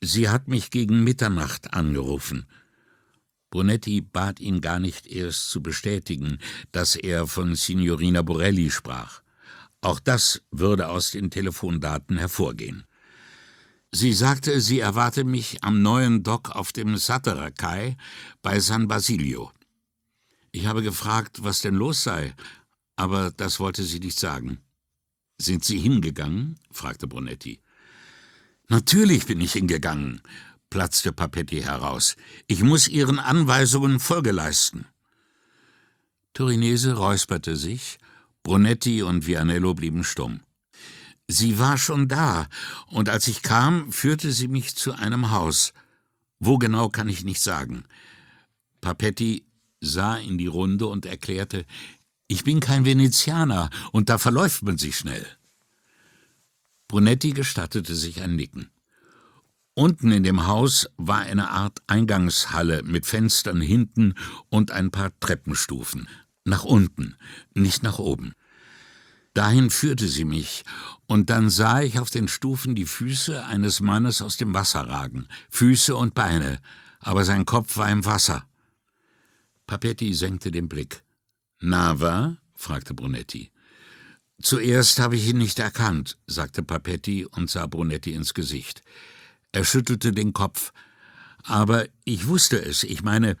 [0.00, 2.46] Sie hat mich gegen Mitternacht angerufen.
[3.56, 6.40] Brunetti bat ihn gar nicht erst zu bestätigen,
[6.72, 9.22] dass er von Signorina Borelli sprach.
[9.80, 12.84] Auch das würde aus den Telefondaten hervorgehen.
[13.92, 17.96] Sie sagte, sie erwarte mich am neuen Dock auf dem Satterer-Kai
[18.42, 19.50] bei San Basilio.
[20.52, 22.34] Ich habe gefragt, was denn los sei,
[22.94, 24.58] aber das wollte sie nicht sagen.
[25.40, 26.60] Sind Sie hingegangen?
[26.70, 27.62] fragte Brunetti.
[28.68, 30.20] Natürlich bin ich hingegangen,
[30.70, 32.16] platzte Papetti heraus.
[32.46, 34.86] Ich muss Ihren Anweisungen Folge leisten.
[36.34, 37.98] Torinese räusperte sich,
[38.42, 40.40] Brunetti und Vianello blieben stumm.
[41.28, 42.46] Sie war schon da,
[42.86, 45.72] und als ich kam, führte sie mich zu einem Haus.
[46.38, 47.84] Wo genau kann ich nicht sagen.
[48.80, 49.46] Papetti
[49.80, 51.64] sah in die Runde und erklärte,
[52.28, 55.26] ich bin kein Venezianer, und da verläuft man sich schnell.
[56.88, 58.70] Brunetti gestattete sich ein Nicken.
[59.78, 64.14] Unten in dem Haus war eine Art Eingangshalle mit Fenstern hinten
[64.48, 66.08] und ein paar Treppenstufen.
[66.46, 67.14] Nach unten,
[67.52, 68.32] nicht nach oben.
[69.34, 70.64] Dahin führte sie mich,
[71.06, 75.28] und dann sah ich auf den Stufen die Füße eines Mannes aus dem Wasser ragen,
[75.50, 76.58] Füße und Beine,
[77.00, 78.48] aber sein Kopf war im Wasser.
[79.66, 81.04] Papetti senkte den Blick.
[81.60, 82.38] Nava?
[82.54, 83.52] fragte Brunetti.
[84.40, 88.80] Zuerst habe ich ihn nicht erkannt, sagte Papetti und sah Brunetti ins Gesicht.
[89.56, 90.70] Er schüttelte den Kopf.
[91.42, 92.82] Aber ich wusste es.
[92.82, 93.38] Ich meine,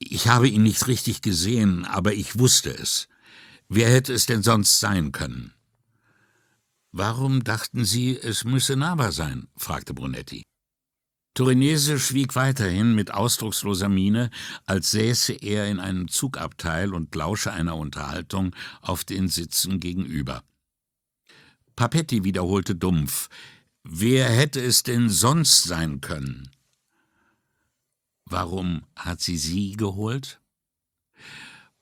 [0.00, 3.06] ich habe ihn nicht richtig gesehen, aber ich wusste es.
[3.68, 5.54] Wer hätte es denn sonst sein können?
[6.90, 9.46] Warum dachten Sie, es müsse Nava sein?
[9.56, 10.42] fragte Brunetti.
[11.34, 14.30] Torinese schwieg weiterhin mit ausdrucksloser Miene,
[14.66, 20.42] als säße er in einem Zugabteil und lausche einer Unterhaltung auf den Sitzen gegenüber.
[21.76, 23.28] Papetti wiederholte dumpf
[23.84, 26.50] Wer hätte es denn sonst sein können?
[28.24, 30.40] Warum hat sie sie geholt?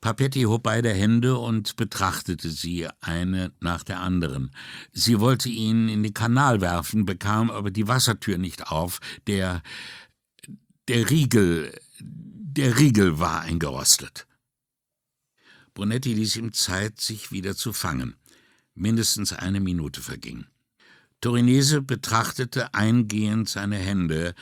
[0.00, 4.50] Papetti hob beide Hände und betrachtete sie eine nach der anderen.
[4.92, 9.00] Sie wollte ihn in den Kanal werfen, bekam aber die Wassertür nicht auf.
[9.26, 9.62] Der
[10.88, 14.26] der Riegel der Riegel war eingerostet.
[15.74, 18.16] Brunetti ließ ihm Zeit, sich wieder zu fangen.
[18.74, 20.46] Mindestens eine Minute verging.
[21.20, 24.34] Torinese betrachtete eingehend seine Hände,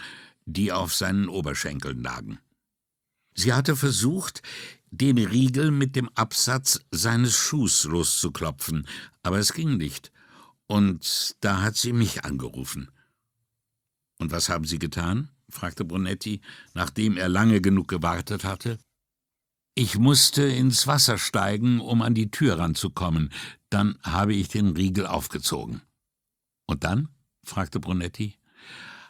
[0.47, 2.39] die auf seinen Oberschenkeln lagen.
[3.35, 4.43] Sie hatte versucht,
[4.91, 8.87] den Riegel mit dem Absatz seines Schuhs loszuklopfen,
[9.23, 10.13] aber es ging nicht.
[10.67, 12.91] Und da hat sie mich angerufen.
[14.19, 15.31] Und was haben Sie getan?
[15.49, 16.41] fragte Brunetti,
[16.75, 18.79] nachdem er lange genug gewartet hatte.
[19.75, 23.33] Ich musste ins Wasser steigen, um an die Tür ranzukommen.
[23.71, 25.83] Dann habe ich den Riegel aufgezogen.
[26.69, 27.09] Und dann?
[27.43, 28.37] fragte Brunetti.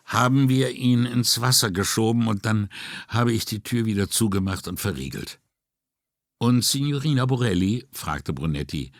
[0.05, 2.71] Haben wir ihn ins Wasser geschoben und dann
[3.09, 5.39] habe ich die Tür wieder zugemacht und verriegelt.
[6.39, 7.87] Und Signorina Borelli?
[7.93, 8.93] fragte Brunetti.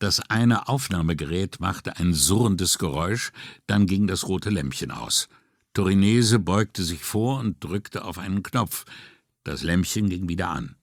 [0.00, 3.32] Das eine Aufnahmegerät machte ein surrendes Geräusch,
[3.66, 5.28] dann ging das rote Lämpchen aus.
[5.74, 8.84] Torinese beugte sich vor und drückte auf einen Knopf.
[9.44, 10.76] Das Lämpchen ging wieder an.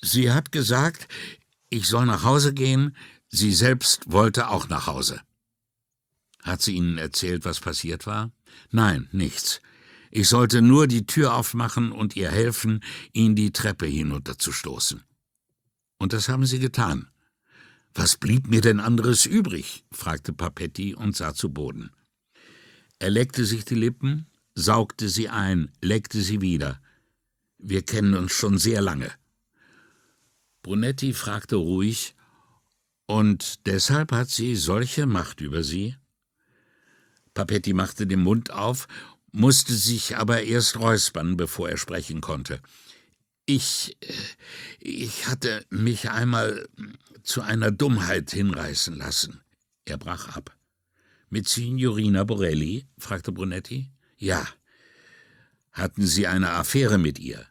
[0.00, 1.08] Sie hat gesagt,
[1.70, 2.94] ich soll nach Hause gehen,
[3.28, 5.20] sie selbst wollte auch nach Hause.
[6.42, 8.30] Hat sie Ihnen erzählt, was passiert war?
[8.70, 9.60] Nein, nichts.
[10.10, 15.02] Ich sollte nur die Tür aufmachen und ihr helfen, ihn die Treppe hinunterzustoßen.
[15.98, 17.08] Und das haben Sie getan.
[17.94, 19.84] Was blieb mir denn anderes übrig?
[19.92, 21.90] fragte Papetti und sah zu Boden.
[22.98, 26.80] Er leckte sich die Lippen, saugte sie ein, leckte sie wieder.
[27.58, 29.10] Wir kennen uns schon sehr lange.
[30.62, 32.14] Brunetti fragte ruhig,
[33.06, 35.96] Und deshalb hat sie solche Macht über Sie?
[37.34, 38.88] Papetti machte den Mund auf,
[39.32, 42.60] musste sich aber erst räuspern, bevor er sprechen konnte.
[43.46, 43.96] Ich.
[44.78, 46.68] ich hatte mich einmal
[47.22, 49.40] zu einer Dummheit hinreißen lassen.
[49.84, 50.56] Er brach ab.
[51.28, 52.86] Mit Signorina Borelli?
[52.98, 53.90] fragte Brunetti.
[54.16, 54.46] Ja.
[55.72, 57.46] Hatten Sie eine Affäre mit ihr?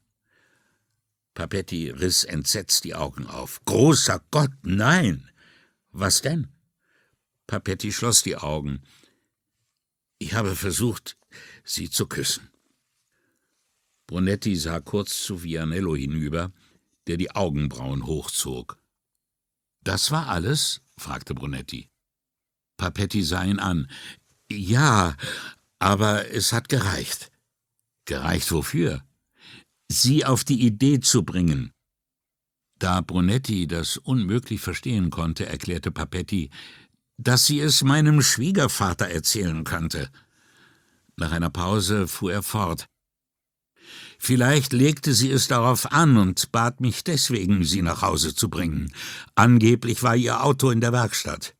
[1.34, 3.64] Papetti riss entsetzt die Augen auf.
[3.66, 5.30] Großer Gott, nein!
[5.92, 6.48] Was denn?
[7.48, 8.84] Papetti schloss die Augen.
[10.22, 11.18] Ich habe versucht,
[11.64, 12.48] sie zu küssen.
[14.06, 16.52] Brunetti sah kurz zu Vianello hinüber,
[17.08, 18.78] der die Augenbrauen hochzog.
[19.84, 20.82] Das war alles?
[20.96, 21.90] fragte Brunetti.
[22.78, 23.90] Papetti sah ihn an.
[24.52, 25.18] Ja,
[25.80, 27.32] aber es hat gereicht.
[28.06, 29.04] Gereicht wofür?
[29.92, 31.74] Sie auf die Idee zu bringen.
[32.78, 36.52] Da Brunetti das unmöglich verstehen konnte, erklärte Papetti,
[37.24, 40.10] dass sie es meinem Schwiegervater erzählen könnte.
[41.16, 42.88] Nach einer Pause fuhr er fort.
[44.18, 48.94] Vielleicht legte sie es darauf an und bat mich deswegen, sie nach Hause zu bringen.
[49.36, 51.56] Angeblich war ihr Auto in der Werkstatt.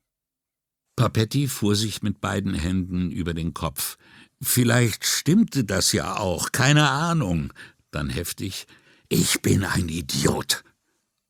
[0.96, 3.98] Papetti fuhr sich mit beiden Händen über den Kopf.
[4.42, 7.54] Vielleicht stimmte das ja auch, keine Ahnung.
[7.92, 8.68] Dann heftig.
[9.10, 10.64] Ich bin ein Idiot.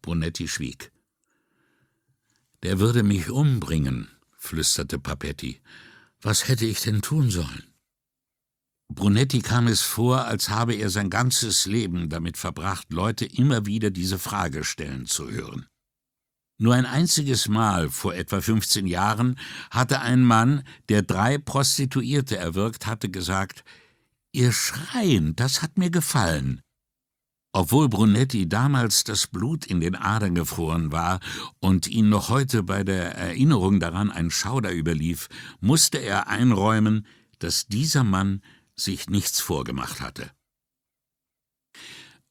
[0.02, 0.92] Brunetti schwieg.
[2.64, 4.10] Der würde mich umbringen,
[4.42, 5.62] flüsterte Papetti.
[6.22, 7.64] Was hätte ich denn tun sollen?
[8.90, 13.92] Brunetti kam es vor, als habe er sein ganzes Leben damit verbracht, Leute immer wieder
[13.92, 15.68] diese Frage stellen zu hören.
[16.58, 19.40] Nur ein einziges Mal vor etwa 15 Jahren
[19.70, 23.64] hatte ein Mann, der drei Prostituierte erwürgt hatte, gesagt,
[24.34, 26.62] Ihr Schreien, das hat mir gefallen.
[27.54, 31.20] Obwohl Brunetti damals das Blut in den Adern gefroren war
[31.60, 35.28] und ihn noch heute bei der Erinnerung daran ein Schauder überlief,
[35.60, 37.06] musste er einräumen,
[37.40, 38.42] dass dieser Mann
[38.76, 40.32] sich nichts vorgemacht hatte.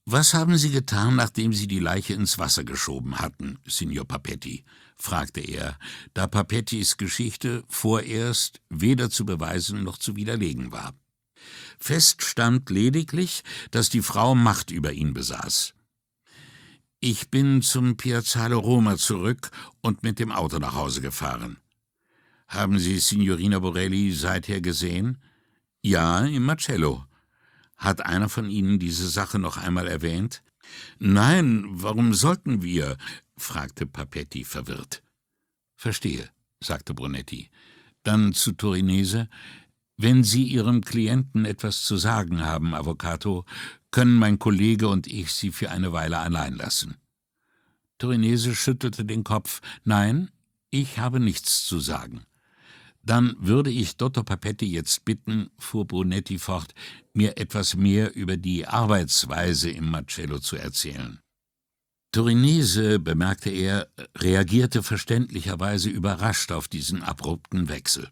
[0.07, 4.65] Was haben Sie getan, nachdem Sie die Leiche ins Wasser geschoben hatten, Signor Papetti?
[4.97, 5.79] fragte er,
[6.15, 10.95] da Papettis Geschichte vorerst weder zu beweisen noch zu widerlegen war.
[11.79, 15.75] Fest stand lediglich, dass die Frau Macht über ihn besaß.
[17.01, 21.57] Ich bin zum Piazzale Roma zurück und mit dem Auto nach Hause gefahren.
[22.47, 25.19] Haben Sie Signorina Borelli seither gesehen?
[25.83, 27.07] Ja, im Marcello.
[27.79, 30.43] Hat einer von Ihnen diese Sache noch einmal erwähnt?
[30.99, 32.99] Nein, warum sollten wir?
[33.39, 35.03] fragte Papetti verwirrt.
[35.77, 36.29] Verstehe,
[36.61, 37.49] sagte Brunetti.
[38.03, 39.29] Dann zu Torinese.
[40.03, 43.45] Wenn Sie Ihrem Klienten etwas zu sagen haben, Avocato,
[43.91, 46.97] können mein Kollege und ich Sie für eine Weile allein lassen.
[47.99, 49.61] Torinese schüttelte den Kopf.
[49.85, 50.31] Nein,
[50.71, 52.23] ich habe nichts zu sagen.
[53.03, 56.73] Dann würde ich Dottor Papetti jetzt bitten, fuhr Brunetti fort,
[57.13, 61.21] mir etwas mehr über die Arbeitsweise im Marcello zu erzählen.
[62.11, 63.87] Torinese, bemerkte er,
[64.17, 68.09] reagierte verständlicherweise überrascht auf diesen abrupten Wechsel.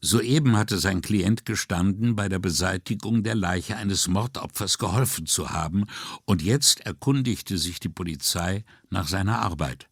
[0.00, 5.86] Soeben hatte sein Klient gestanden, bei der Beseitigung der Leiche eines Mordopfers geholfen zu haben,
[6.24, 9.88] und jetzt erkundigte sich die Polizei nach seiner Arbeit.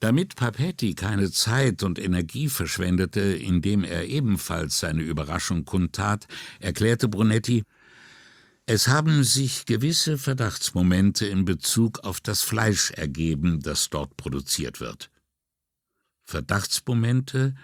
[0.00, 6.26] Damit Papetti keine Zeit und Energie verschwendete, indem er ebenfalls seine Überraschung kundtat,
[6.60, 7.64] erklärte Brunetti,
[8.68, 15.08] es haben sich gewisse Verdachtsmomente in Bezug auf das Fleisch ergeben, das dort produziert wird.
[16.24, 17.54] Verdachtsmomente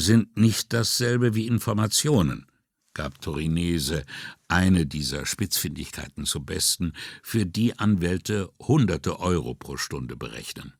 [0.00, 2.46] sind nicht dasselbe wie Informationen,
[2.94, 4.04] gab Torinese
[4.48, 6.92] eine dieser Spitzfindigkeiten zum Besten,
[7.22, 10.74] für die Anwälte hunderte Euro pro Stunde berechnen.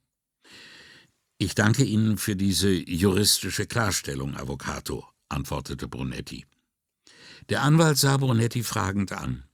[1.39, 6.45] Ich danke Ihnen für diese juristische Klarstellung, Avocato, antwortete Brunetti.
[7.49, 9.45] Der Anwalt sah Brunetti fragend an.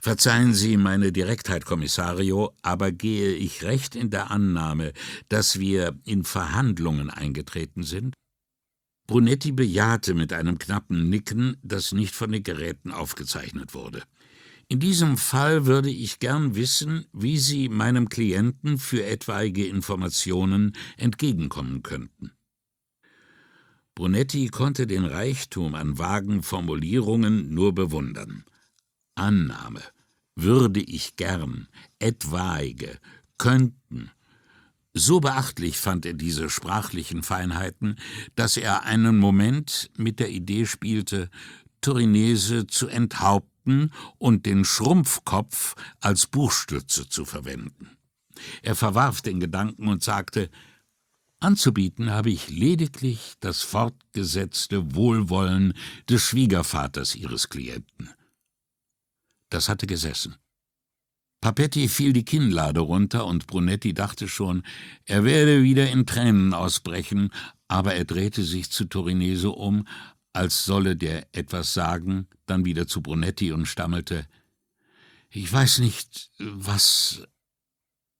[0.00, 4.94] Verzeihen Sie meine Direktheit, Kommissario, aber gehe ich recht in der Annahme,
[5.28, 8.14] dass wir in Verhandlungen eingetreten sind?
[9.10, 14.04] Brunetti bejahte mit einem knappen Nicken, das nicht von den Geräten aufgezeichnet wurde.
[14.68, 21.82] In diesem Fall würde ich gern wissen, wie Sie meinem Klienten für etwaige Informationen entgegenkommen
[21.82, 22.30] könnten.
[23.96, 28.44] Brunetti konnte den Reichtum an vagen Formulierungen nur bewundern.
[29.16, 29.82] Annahme,
[30.36, 31.66] würde ich gern,
[31.98, 33.00] etwaige,
[33.38, 34.12] könnten.
[34.92, 37.96] So beachtlich fand er diese sprachlichen Feinheiten,
[38.34, 41.30] dass er einen Moment mit der Idee spielte,
[41.80, 47.96] Torinese zu enthaupten und den Schrumpfkopf als Buchstütze zu verwenden.
[48.62, 50.50] Er verwarf den Gedanken und sagte,
[51.42, 55.72] Anzubieten habe ich lediglich das fortgesetzte Wohlwollen
[56.08, 58.10] des Schwiegervaters Ihres Klienten.
[59.48, 60.36] Das hatte gesessen.
[61.40, 64.62] Papetti fiel die Kinnlade runter und Brunetti dachte schon,
[65.06, 67.30] er werde wieder in Tränen ausbrechen,
[67.66, 69.86] aber er drehte sich zu Torinese um,
[70.32, 74.26] als solle der etwas sagen, dann wieder zu Brunetti und stammelte,
[75.30, 77.22] ich weiß nicht, was.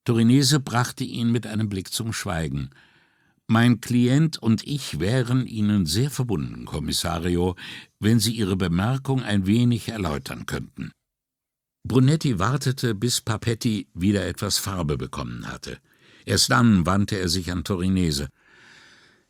[0.04, 2.70] Torinese brachte ihn mit einem Blick zum Schweigen.
[3.48, 7.56] Mein Klient und ich wären Ihnen sehr verbunden, Kommissario,
[7.98, 10.92] wenn Sie Ihre Bemerkung ein wenig erläutern könnten.
[11.84, 15.78] Brunetti wartete, bis Papetti wieder etwas Farbe bekommen hatte.
[16.26, 18.28] Erst dann wandte er sich an Torinese.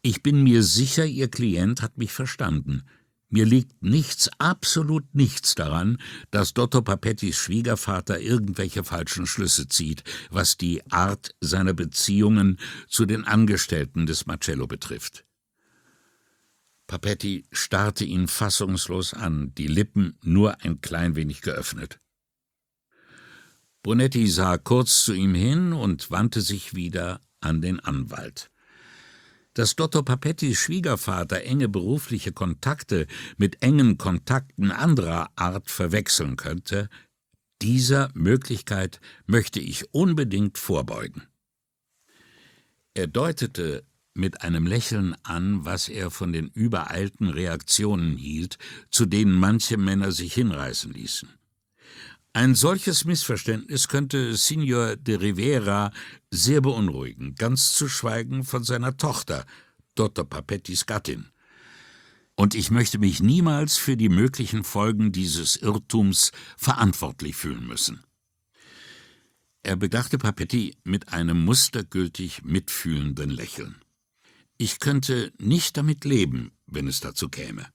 [0.03, 2.83] Ich bin mir sicher, Ihr Klient hat mich verstanden.
[3.29, 5.99] Mir liegt nichts, absolut nichts daran,
[6.33, 13.25] dass Dotto Papettis Schwiegervater irgendwelche falschen Schlüsse zieht, was die Art seiner Beziehungen zu den
[13.25, 15.25] Angestellten des Marcello betrifft.
[16.89, 22.01] Papetti starrte ihn fassungslos an, die Lippen nur ein klein wenig geöffnet.
[23.83, 28.51] Brunetti sah kurz zu ihm hin und wandte sich wieder an den Anwalt.
[29.55, 33.07] Dass Dotto Papettis Schwiegervater enge berufliche Kontakte
[33.39, 36.89] mit engen Kontakten anderer Art verwechseln könnte,
[37.62, 41.26] dieser Möglichkeit möchte ich unbedingt vorbeugen.
[42.95, 48.59] Er deutete mit einem Lächeln an, was er von den übereilten Reaktionen hielt,
[48.91, 51.39] zu denen manche Männer sich hinreißen ließen.
[52.33, 55.91] Ein solches Missverständnis könnte Signor de Rivera
[56.31, 59.45] sehr beunruhigen, ganz zu schweigen von seiner Tochter,
[59.97, 60.24] Dr.
[60.24, 61.26] Papettis Gattin.
[62.37, 68.05] Und ich möchte mich niemals für die möglichen Folgen dieses Irrtums verantwortlich fühlen müssen.
[69.64, 73.83] Er bedachte Papetti mit einem mustergültig mitfühlenden Lächeln.
[74.57, 77.66] Ich könnte nicht damit leben, wenn es dazu käme.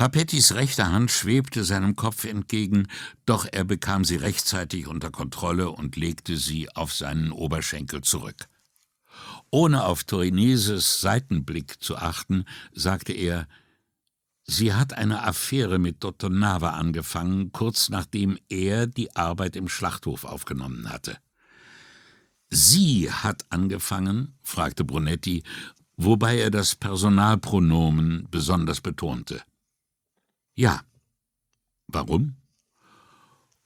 [0.00, 2.86] Papettis rechte Hand schwebte seinem Kopf entgegen,
[3.26, 8.48] doch er bekam sie rechtzeitig unter Kontrolle und legte sie auf seinen Oberschenkel zurück.
[9.50, 13.46] Ohne auf Torineses Seitenblick zu achten, sagte er,
[14.46, 20.24] Sie hat eine Affäre mit Dottor Nava angefangen, kurz nachdem er die Arbeit im Schlachthof
[20.24, 21.18] aufgenommen hatte.
[22.48, 24.38] Sie hat angefangen?
[24.42, 25.42] fragte Brunetti,
[25.98, 29.42] wobei er das Personalpronomen besonders betonte.
[30.54, 30.82] Ja.
[31.88, 32.36] Warum?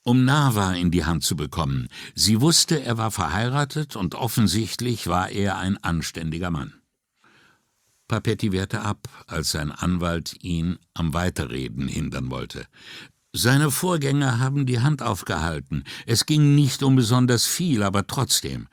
[0.03, 1.89] Um Nava in die Hand zu bekommen.
[2.15, 6.75] Sie wusste, er war verheiratet und offensichtlich war er ein anständiger Mann.
[8.07, 12.67] Papetti wehrte ab, als sein Anwalt ihn am Weiterreden hindern wollte.
[13.33, 15.83] Seine Vorgänger haben die Hand aufgehalten.
[16.07, 18.69] Es ging nicht um besonders viel, aber trotzdem.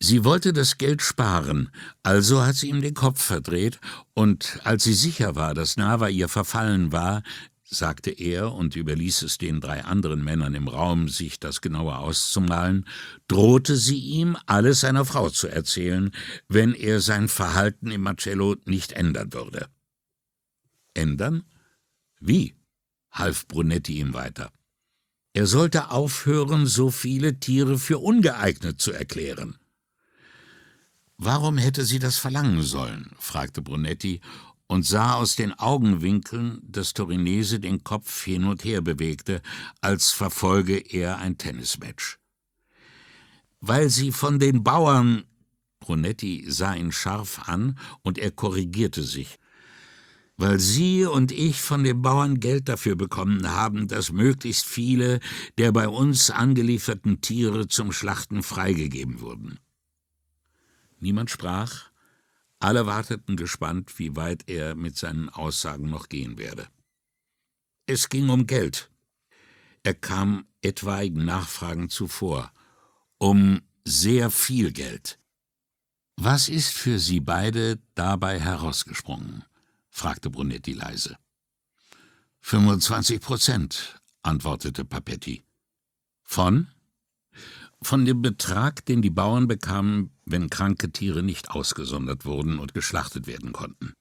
[0.00, 1.70] Sie wollte das Geld sparen,
[2.02, 3.78] also hat sie ihm den Kopf verdreht,
[4.12, 7.22] und als sie sicher war, dass Nava ihr verfallen war,
[7.64, 12.86] sagte er und überließ es den drei anderen Männern im Raum, sich das genauer auszumalen,
[13.28, 16.10] drohte sie ihm, alles seiner Frau zu erzählen,
[16.48, 19.68] wenn er sein Verhalten im Marcello nicht ändern würde.
[20.94, 21.44] Ändern?
[22.20, 22.54] Wie?
[23.10, 24.50] half Brunetti ihm weiter.
[25.34, 29.56] Er sollte aufhören, so viele Tiere für ungeeignet zu erklären.
[31.16, 33.12] Warum hätte sie das verlangen sollen?
[33.18, 34.20] fragte Brunetti
[34.66, 39.42] und sah aus den Augenwinkeln, dass Torinese den Kopf hin und her bewegte,
[39.80, 42.18] als verfolge er ein Tennismatch.
[43.60, 45.24] Weil sie von den Bauern
[45.84, 49.38] Brunetti sah ihn scharf an, und er korrigierte sich.
[50.36, 55.20] Weil Sie und ich von den Bauern Geld dafür bekommen haben, dass möglichst viele
[55.58, 59.60] der bei uns angelieferten Tiere zum Schlachten freigegeben wurden.
[61.04, 61.90] Niemand sprach,
[62.60, 66.66] alle warteten gespannt, wie weit er mit seinen Aussagen noch gehen werde.
[67.84, 68.90] Es ging um Geld.
[69.82, 72.50] Er kam etwaigen Nachfragen zuvor.
[73.18, 75.18] Um sehr viel Geld.
[76.16, 79.44] Was ist für Sie beide dabei herausgesprungen?
[79.90, 81.18] fragte Brunetti leise.
[82.40, 85.44] 25 Prozent, antwortete Papetti.
[86.22, 86.68] Von?
[87.82, 93.26] Von dem Betrag, den die Bauern bekamen, wenn kranke Tiere nicht ausgesondert wurden und geschlachtet
[93.26, 93.92] werden konnten.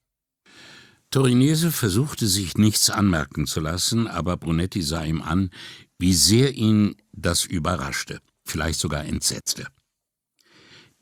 [1.12, 5.52] Torinese versuchte sich nichts anmerken zu lassen, aber Brunetti sah ihm an,
[6.00, 9.68] wie sehr ihn das überraschte, vielleicht sogar entsetzte.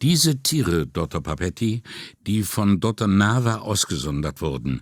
[0.01, 1.21] Diese Tiere, Dr.
[1.21, 1.83] Papetti,
[2.25, 3.07] die von Dr.
[3.07, 4.81] Nava ausgesondert wurden,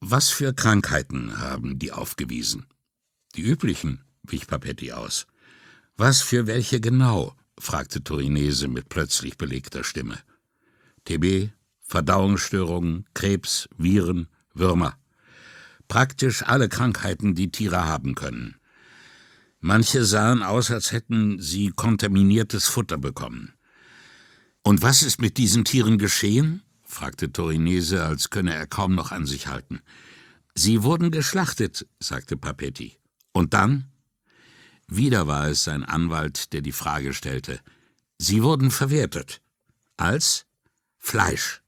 [0.00, 2.66] was für Krankheiten haben die aufgewiesen?
[3.34, 5.26] Die üblichen, wich Papetti aus.
[5.96, 7.34] Was für welche genau?
[7.58, 10.18] fragte Torinese mit plötzlich belegter Stimme.
[11.06, 14.98] TB, Verdauungsstörungen, Krebs, Viren, Würmer.
[15.88, 18.56] Praktisch alle Krankheiten, die Tiere haben können.
[19.60, 23.54] Manche sahen aus, als hätten sie kontaminiertes Futter bekommen.
[24.62, 26.62] Und was ist mit diesen Tieren geschehen?
[26.84, 29.80] fragte Torinese, als könne er kaum noch an sich halten.
[30.54, 32.98] Sie wurden geschlachtet, sagte Papetti.
[33.32, 33.90] Und dann?
[34.88, 37.60] Wieder war es sein Anwalt, der die Frage stellte.
[38.18, 39.40] Sie wurden verwertet.
[39.96, 40.46] Als
[40.98, 41.62] Fleisch.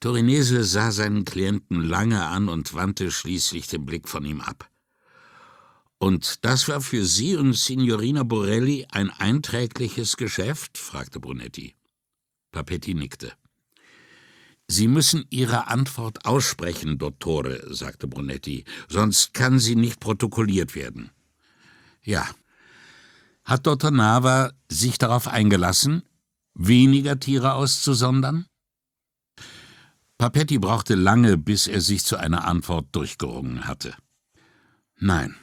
[0.00, 4.68] Torinese sah seinen Klienten lange an und wandte schließlich den Blick von ihm ab.
[5.98, 10.76] Und das war für Sie und Signorina Borelli ein einträgliches Geschäft?
[10.76, 11.74] fragte Brunetti.
[12.52, 13.32] Papetti nickte.
[14.68, 21.10] Sie müssen Ihre Antwort aussprechen, Dottore, sagte Brunetti, sonst kann sie nicht protokolliert werden.
[22.04, 22.28] Ja.
[23.44, 23.90] Hat Dr.
[23.90, 26.02] Nava sich darauf eingelassen,
[26.54, 28.46] weniger Tiere auszusondern?
[30.18, 33.94] Papetti brauchte lange, bis er sich zu einer Antwort durchgerungen hatte.
[34.98, 35.34] Nein.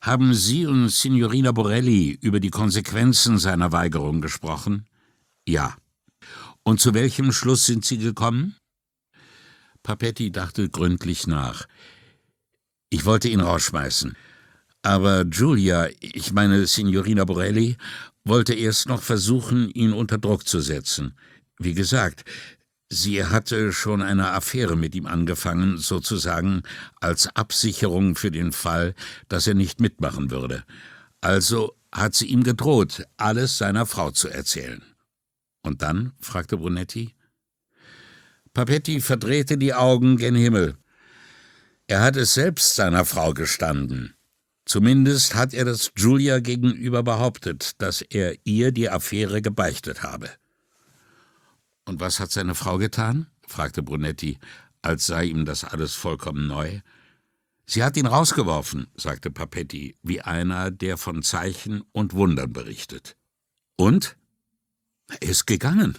[0.00, 4.86] Haben Sie und Signorina Borelli über die Konsequenzen seiner Weigerung gesprochen?
[5.46, 5.76] Ja.
[6.62, 8.56] Und zu welchem Schluss sind Sie gekommen?
[9.82, 11.66] Papetti dachte gründlich nach.
[12.88, 14.16] Ich wollte ihn rausschmeißen.
[14.82, 17.76] Aber Giulia, ich meine Signorina Borelli,
[18.24, 21.14] wollte erst noch versuchen, ihn unter Druck zu setzen.
[21.58, 22.24] Wie gesagt,
[22.92, 26.64] Sie hatte schon eine Affäre mit ihm angefangen, sozusagen
[27.00, 28.94] als Absicherung für den Fall,
[29.28, 30.64] dass er nicht mitmachen würde.
[31.20, 34.82] Also hat sie ihm gedroht, alles seiner Frau zu erzählen.
[35.62, 36.14] Und dann?
[36.20, 37.14] fragte Brunetti.
[38.54, 40.76] Papetti verdrehte die Augen gen Himmel.
[41.86, 44.14] Er hat es selbst seiner Frau gestanden.
[44.70, 50.30] Zumindest hat er das Julia gegenüber behauptet, dass er ihr die Affäre gebeichtet habe.
[51.86, 53.26] Und was hat seine Frau getan?
[53.48, 54.38] fragte Brunetti,
[54.80, 56.82] als sei ihm das alles vollkommen neu.
[57.66, 63.16] Sie hat ihn rausgeworfen, sagte Papetti, wie einer, der von Zeichen und Wundern berichtet.
[63.74, 64.16] Und?
[65.08, 65.98] Er ist gegangen,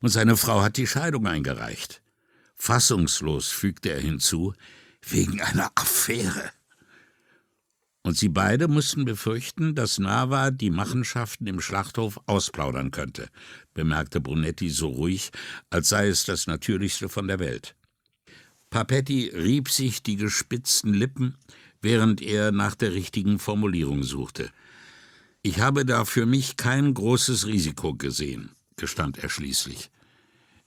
[0.00, 2.02] und seine Frau hat die Scheidung eingereicht.
[2.54, 4.52] Fassungslos fügte er hinzu,
[5.08, 6.52] wegen einer Affäre.
[8.02, 13.28] Und sie beide mussten befürchten, dass Nava die Machenschaften im Schlachthof ausplaudern könnte,
[13.74, 15.30] bemerkte Brunetti so ruhig,
[15.68, 17.74] als sei es das Natürlichste von der Welt.
[18.70, 21.36] Papetti rieb sich die gespitzten Lippen,
[21.82, 24.50] während er nach der richtigen Formulierung suchte.
[25.42, 29.90] Ich habe da für mich kein großes Risiko gesehen, gestand er schließlich.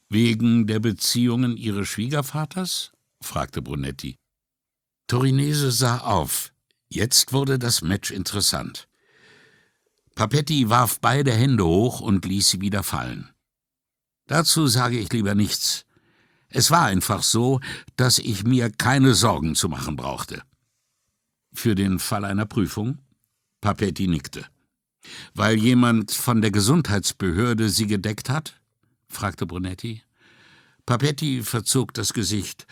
[0.10, 2.92] Wegen der Beziehungen Ihres Schwiegervaters?
[3.22, 4.18] fragte Brunetti.
[5.08, 6.53] Torinese sah auf.
[6.94, 8.88] Jetzt wurde das Match interessant.
[10.14, 13.32] Papetti warf beide Hände hoch und ließ sie wieder fallen.
[14.28, 15.88] Dazu sage ich lieber nichts.
[16.50, 17.62] Es war einfach so,
[17.96, 20.44] dass ich mir keine Sorgen zu machen brauchte.
[21.52, 23.00] Für den Fall einer Prüfung?
[23.60, 24.46] Papetti nickte.
[25.34, 28.62] Weil jemand von der Gesundheitsbehörde Sie gedeckt hat?
[29.08, 30.04] fragte Brunetti.
[30.86, 32.68] Papetti verzog das Gesicht.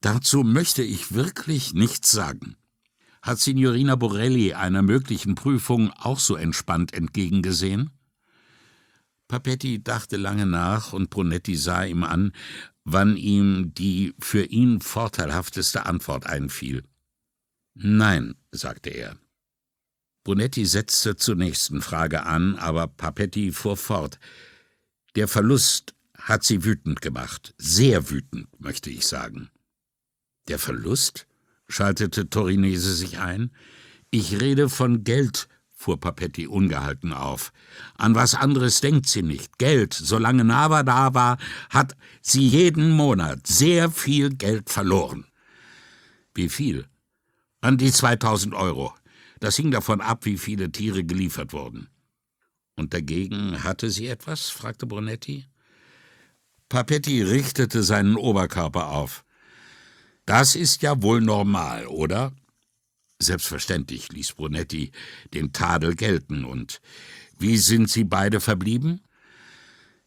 [0.00, 2.56] Dazu möchte ich wirklich nichts sagen.
[3.22, 7.90] Hat Signorina Borelli einer möglichen Prüfung auch so entspannt entgegengesehen?
[9.28, 12.32] Papetti dachte lange nach und Brunetti sah ihm an,
[12.84, 16.82] wann ihm die für ihn vorteilhafteste Antwort einfiel.
[17.74, 19.16] Nein, sagte er.
[20.24, 24.18] Brunetti setzte zur nächsten Frage an, aber Papetti fuhr fort.
[25.14, 29.48] Der Verlust hat sie wütend gemacht, sehr wütend, möchte ich sagen.
[30.48, 31.26] Der Verlust?
[31.72, 33.50] Schaltete Torinese sich ein.
[34.10, 37.52] Ich rede von Geld, fuhr Papetti ungehalten auf.
[37.96, 39.58] An was anderes denkt sie nicht.
[39.58, 39.94] Geld.
[39.94, 41.38] Solange Nava da war,
[41.70, 45.24] hat sie jeden Monat sehr viel Geld verloren.
[46.34, 46.86] Wie viel?
[47.60, 48.94] An die 2000 Euro.
[49.40, 51.88] Das hing davon ab, wie viele Tiere geliefert wurden.
[52.76, 54.50] Und dagegen hatte sie etwas?
[54.50, 55.46] fragte Brunetti.
[56.68, 59.24] Papetti richtete seinen Oberkörper auf.
[60.32, 62.32] Das ist ja wohl normal, oder?
[63.18, 64.90] Selbstverständlich ließ Brunetti
[65.34, 66.46] den Tadel gelten.
[66.46, 66.80] Und
[67.38, 69.02] wie sind Sie beide verblieben?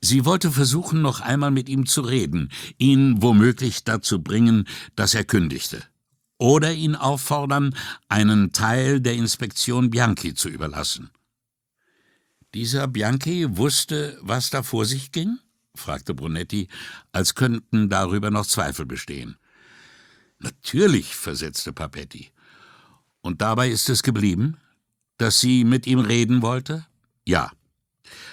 [0.01, 5.25] Sie wollte versuchen, noch einmal mit ihm zu reden, ihn womöglich dazu bringen, dass er
[5.25, 5.83] kündigte.
[6.39, 7.75] Oder ihn auffordern,
[8.09, 11.11] einen Teil der Inspektion Bianchi zu überlassen.
[12.55, 15.37] Dieser Bianchi wusste, was da vor sich ging?
[15.75, 16.67] fragte Brunetti,
[17.11, 19.37] als könnten darüber noch Zweifel bestehen.
[20.45, 22.29] Natürlich, versetzte Papetti.
[23.21, 24.57] Und dabei ist es geblieben,
[25.17, 26.85] dass sie mit ihm reden wollte?
[27.25, 27.51] Ja.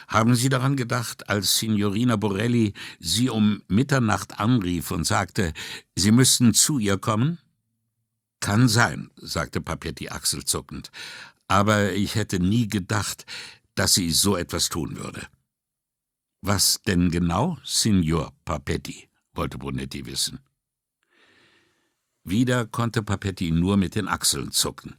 [0.08, 5.54] Haben Sie daran gedacht, als Signorina Borelli Sie um Mitternacht anrief und sagte,
[5.96, 7.38] Sie müssten zu ihr kommen?
[8.40, 10.90] Kann sein, sagte Papetti achselzuckend,
[11.48, 13.24] aber ich hätte nie gedacht,
[13.74, 15.26] dass sie so etwas tun würde.
[16.42, 19.08] Was denn genau, Signor Papetti?
[19.32, 20.40] wollte Brunetti wissen.
[22.24, 24.96] Wieder konnte Papetti nur mit den Achseln zucken.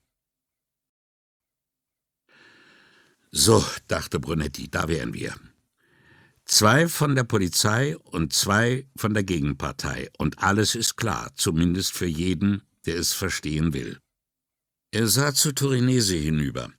[3.32, 5.36] So, dachte Brunetti, da wären wir.
[6.46, 12.06] Zwei von der Polizei und zwei von der Gegenpartei, und alles ist klar, zumindest für
[12.06, 14.00] jeden, der es verstehen will.
[14.92, 16.72] Er sah zu Turinese hinüber.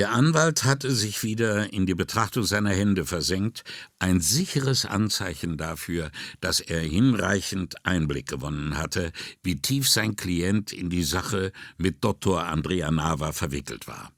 [0.00, 3.64] Der Anwalt hatte sich wieder in die Betrachtung seiner Hände versenkt,
[3.98, 10.88] ein sicheres Anzeichen dafür, dass er hinreichend Einblick gewonnen hatte, wie tief sein Klient in
[10.88, 12.42] die Sache mit Dr.
[12.46, 14.10] Andrea Nava verwickelt war.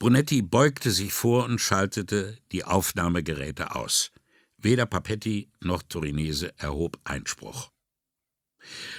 [0.00, 4.10] Brunetti beugte sich vor und schaltete die Aufnahmegeräte aus.
[4.56, 7.70] Weder Papetti noch Torinese erhob Einspruch.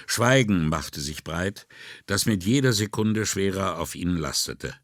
[0.06, 1.66] Schweigen machte sich breit,
[2.06, 4.79] das mit jeder Sekunde schwerer auf ihnen lastete.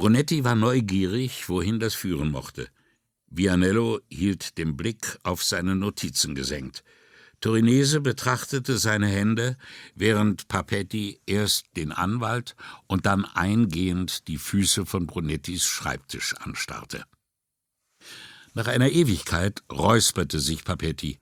[0.00, 2.68] Brunetti war neugierig, wohin das führen mochte.
[3.26, 6.84] Vianello hielt den Blick auf seine Notizen gesenkt.
[7.42, 9.58] Torinese betrachtete seine Hände,
[9.94, 17.04] während Papetti erst den Anwalt und dann eingehend die Füße von Brunettis Schreibtisch anstarrte.
[18.54, 21.18] Nach einer Ewigkeit räusperte sich Papetti.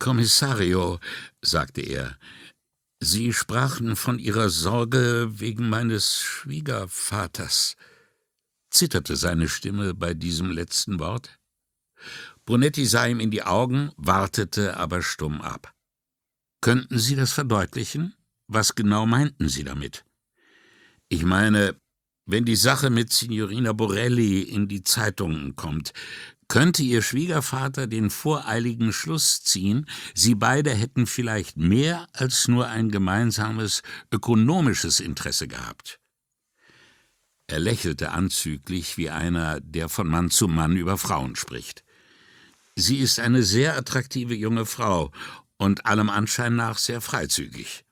[0.00, 0.98] Kommissario,
[1.42, 2.18] sagte er,
[3.00, 7.76] Sie sprachen von Ihrer Sorge wegen meines Schwiegervaters.
[8.70, 11.38] Zitterte seine Stimme bei diesem letzten Wort?
[12.44, 15.74] Brunetti sah ihm in die Augen, wartete aber stumm ab.
[16.60, 18.14] Könnten Sie das verdeutlichen?
[18.48, 20.04] Was genau meinten Sie damit?
[21.08, 21.80] Ich meine,
[22.26, 25.92] wenn die Sache mit Signorina Borelli in die Zeitungen kommt,
[26.48, 32.90] könnte ihr Schwiegervater den voreiligen Schluss ziehen, sie beide hätten vielleicht mehr als nur ein
[32.90, 36.00] gemeinsames ökonomisches Interesse gehabt.
[37.46, 41.84] Er lächelte anzüglich wie einer, der von Mann zu Mann über Frauen spricht.
[42.76, 45.10] Sie ist eine sehr attraktive junge Frau
[45.56, 47.84] und allem Anschein nach sehr freizügig.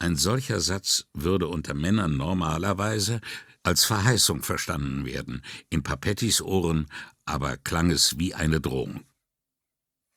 [0.00, 3.20] Ein solcher Satz würde unter Männern normalerweise
[3.62, 6.86] als Verheißung verstanden werden, in Papettis Ohren
[7.28, 9.04] aber klang es wie eine Drohung.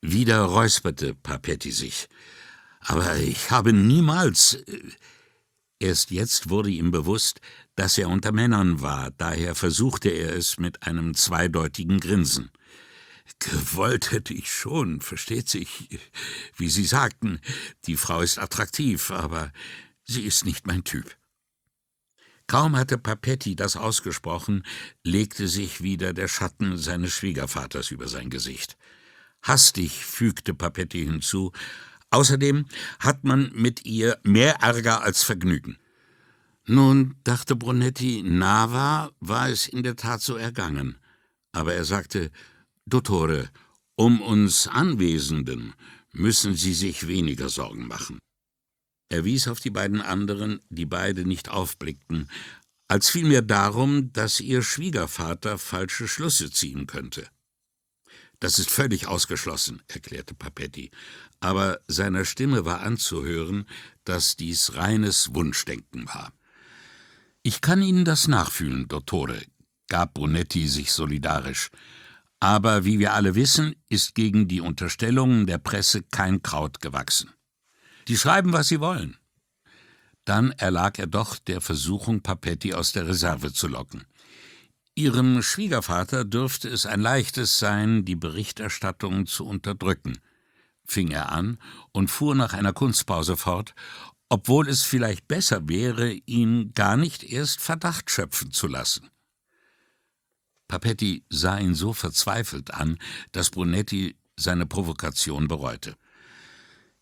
[0.00, 2.08] Wieder räusperte Papetti sich.
[2.80, 4.54] Aber ich habe niemals.
[4.54, 4.80] Äh,
[5.78, 7.40] erst jetzt wurde ihm bewusst,
[7.76, 12.50] dass er unter Männern war, daher versuchte er es mit einem zweideutigen Grinsen.
[13.38, 16.00] Gewollt hätte ich schon, versteht sich.
[16.56, 17.40] Wie Sie sagten,
[17.86, 19.52] die Frau ist attraktiv, aber
[20.04, 21.16] sie ist nicht mein Typ.
[22.52, 24.62] Kaum hatte Papetti das ausgesprochen,
[25.04, 28.76] legte sich wieder der Schatten seines Schwiegervaters über sein Gesicht.
[29.40, 31.52] Hastig fügte Papetti hinzu,
[32.10, 32.66] außerdem
[32.98, 35.78] hat man mit ihr mehr Ärger als Vergnügen.
[36.66, 40.98] Nun, dachte Brunetti, Nava war es in der Tat so ergangen.
[41.52, 42.30] Aber er sagte,
[42.84, 43.48] Dottore,
[43.96, 45.72] um uns Anwesenden
[46.12, 48.18] müssen Sie sich weniger Sorgen machen.
[49.12, 52.30] Er wies auf die beiden anderen, die beide nicht aufblickten,
[52.88, 57.28] als vielmehr darum, dass ihr Schwiegervater falsche Schlüsse ziehen könnte.
[58.40, 60.90] Das ist völlig ausgeschlossen, erklärte Papetti,
[61.40, 63.66] aber seiner Stimme war anzuhören,
[64.04, 66.32] dass dies reines Wunschdenken war.
[67.42, 69.42] Ich kann Ihnen das nachfühlen, Dottore,
[69.88, 71.68] gab Brunetti sich solidarisch.
[72.40, 77.30] Aber wie wir alle wissen, ist gegen die Unterstellungen der Presse kein Kraut gewachsen.
[78.08, 79.16] Die schreiben, was sie wollen.
[80.24, 84.04] Dann erlag er doch der Versuchung, Papetti aus der Reserve zu locken.
[84.94, 90.18] Ihrem Schwiegervater dürfte es ein leichtes sein, die Berichterstattung zu unterdrücken,
[90.84, 91.58] fing er an
[91.92, 93.74] und fuhr nach einer Kunstpause fort,
[94.28, 99.10] obwohl es vielleicht besser wäre, ihn gar nicht erst Verdacht schöpfen zu lassen.
[100.68, 102.98] Papetti sah ihn so verzweifelt an,
[103.32, 105.96] dass Brunetti seine Provokation bereute.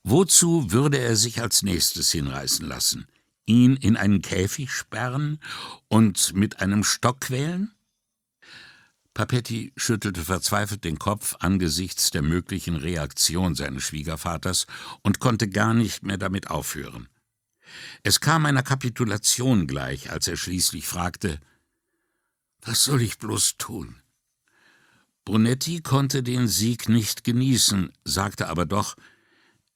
[0.02, 3.06] Wozu würde er sich als nächstes hinreißen lassen?
[3.46, 5.40] Ihn in einen Käfig sperren
[5.88, 7.72] und mit einem Stock quälen?
[9.12, 14.66] Papetti schüttelte verzweifelt den Kopf angesichts der möglichen Reaktion seines Schwiegervaters
[15.02, 17.08] und konnte gar nicht mehr damit aufhören.
[18.02, 21.40] Es kam einer Kapitulation gleich, als er schließlich fragte
[22.62, 23.96] Was soll ich bloß tun?
[25.24, 28.96] Brunetti konnte den Sieg nicht genießen, sagte aber doch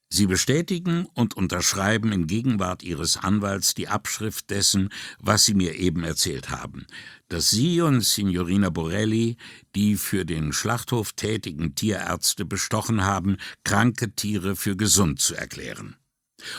[0.09, 6.03] Sie bestätigen und unterschreiben in Gegenwart Ihres Anwalts die Abschrift dessen, was Sie mir eben
[6.03, 6.85] erzählt haben,
[7.27, 9.37] dass Sie und Signorina Borelli
[9.75, 15.95] die für den Schlachthof tätigen Tierärzte bestochen haben, kranke Tiere für gesund zu erklären.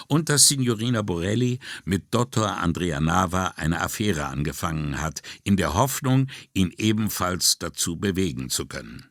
[0.09, 6.27] Und dass Signorina Borelli mit Dottor Andrea Nava eine Affäre angefangen hat, in der Hoffnung,
[6.52, 9.09] ihn ebenfalls dazu bewegen zu können.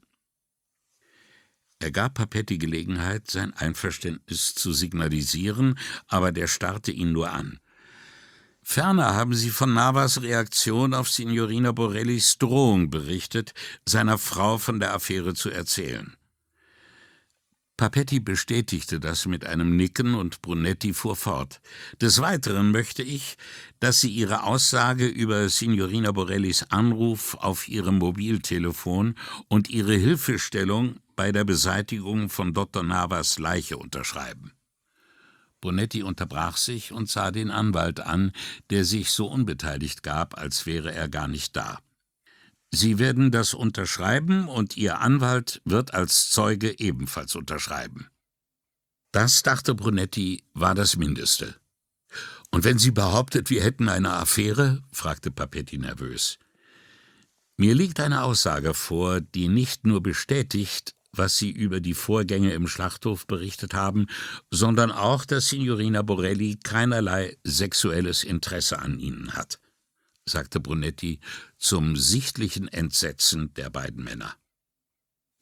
[1.80, 5.77] Er gab Papetti Gelegenheit, sein Einverständnis zu signalisieren,
[6.07, 7.60] aber der starrte ihn nur an.
[8.64, 13.53] Ferner haben sie von Navas Reaktion auf Signorina Borellis Drohung berichtet,
[13.88, 16.15] seiner Frau von der Affäre zu erzählen.
[17.77, 21.61] Papetti bestätigte das mit einem Nicken und Brunetti fuhr fort.
[22.02, 23.35] Des Weiteren möchte ich,
[23.81, 29.15] dass Sie Ihre Aussage über Signorina Borellis Anruf auf Ihrem Mobiltelefon
[29.49, 32.83] und Ihre Hilfestellung bei der Beseitigung von Dr.
[32.83, 34.51] Navas Leiche unterschreiben.
[35.61, 38.31] Bonetti unterbrach sich und sah den Anwalt an,
[38.69, 41.79] der sich so unbeteiligt gab, als wäre er gar nicht da.
[42.71, 48.09] Sie werden das unterschreiben und Ihr Anwalt wird als Zeuge ebenfalls unterschreiben.
[49.11, 51.55] Das, dachte Brunetti, war das Mindeste.
[52.51, 54.83] Und wenn sie behauptet, wir hätten eine Affäre?
[54.91, 56.37] fragte Papetti nervös.
[57.57, 62.67] Mir liegt eine Aussage vor, die nicht nur bestätigt, was Sie über die Vorgänge im
[62.67, 64.07] Schlachthof berichtet haben,
[64.51, 69.59] sondern auch, dass Signorina Borelli keinerlei sexuelles Interesse an Ihnen hat,
[70.25, 71.19] sagte Brunetti
[71.57, 74.35] zum sichtlichen Entsetzen der beiden Männer.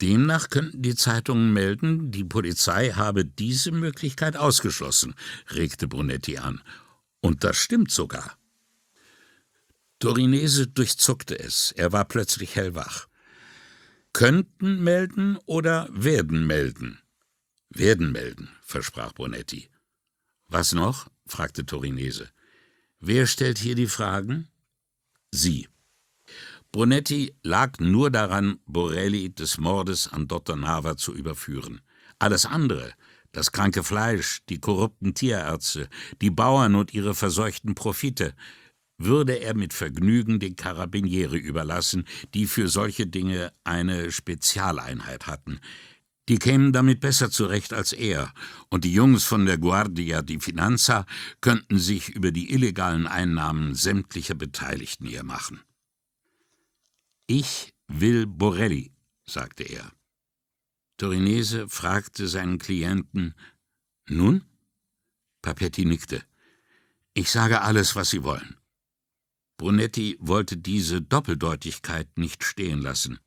[0.02, 5.14] Demnach könnten die Zeitungen melden, die Polizei habe diese Möglichkeit ausgeschlossen,
[5.50, 6.62] regte Brunetti an.
[7.20, 8.36] Und das stimmt sogar.
[10.00, 13.06] Torinese durchzuckte es, er war plötzlich hellwach
[14.14, 17.02] könnten melden oder werden melden.
[17.68, 19.68] Werden melden, versprach Bonetti.
[20.48, 21.10] Was noch?
[21.26, 22.30] fragte Torinese.
[23.00, 24.48] Wer stellt hier die Fragen?
[25.30, 25.68] Sie.
[26.70, 30.56] Brunetti lag nur daran, Borelli des Mordes an Dr.
[30.56, 31.80] Nava zu überführen.
[32.18, 32.92] Alles andere,
[33.32, 35.88] das kranke Fleisch, die korrupten Tierärzte,
[36.22, 38.34] die Bauern und ihre verseuchten Profite,
[38.98, 42.04] würde er mit Vergnügen den Karabiniere überlassen,
[42.34, 45.60] die für solche Dinge eine Spezialeinheit hatten.
[46.28, 48.32] Die kämen damit besser zurecht als er,
[48.70, 51.04] und die Jungs von der Guardia di Finanza
[51.40, 55.60] könnten sich über die illegalen Einnahmen sämtlicher Beteiligten hier machen.
[57.26, 58.92] Ich will Borelli,
[59.26, 59.92] sagte er.
[60.96, 63.34] Torinese fragte seinen Klienten
[64.06, 64.44] Nun?
[65.42, 66.22] Papetti nickte.
[67.12, 68.56] Ich sage alles, was Sie wollen.
[69.56, 73.18] Brunetti wollte diese Doppeldeutigkeit nicht stehen lassen.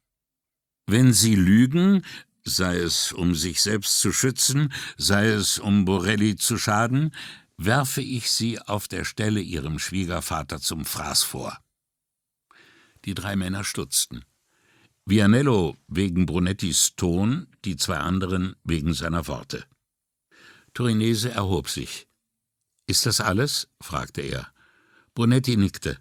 [0.85, 2.03] Wenn Sie lügen,
[2.43, 7.13] sei es um sich selbst zu schützen, sei es um Borelli zu schaden,
[7.57, 11.57] werfe ich Sie auf der Stelle Ihrem Schwiegervater zum Fraß vor.
[13.05, 14.23] Die drei Männer stutzten.
[15.05, 19.65] Vianello wegen Brunettis Ton, die zwei anderen wegen seiner Worte.
[20.73, 22.07] Torinese erhob sich.
[22.87, 23.69] Ist das alles?
[23.81, 24.51] fragte er.
[25.15, 25.97] Brunetti nickte.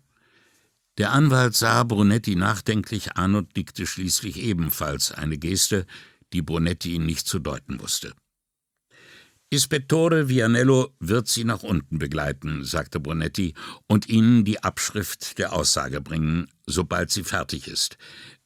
[0.98, 5.86] Der Anwalt sah Brunetti nachdenklich an und nickte schließlich ebenfalls, eine Geste,
[6.32, 8.14] die Brunetti nicht zu deuten wusste.
[9.50, 13.54] Ispettore Vianello wird Sie nach unten begleiten, sagte Brunetti,
[13.86, 17.96] und Ihnen die Abschrift der Aussage bringen, sobald sie fertig ist.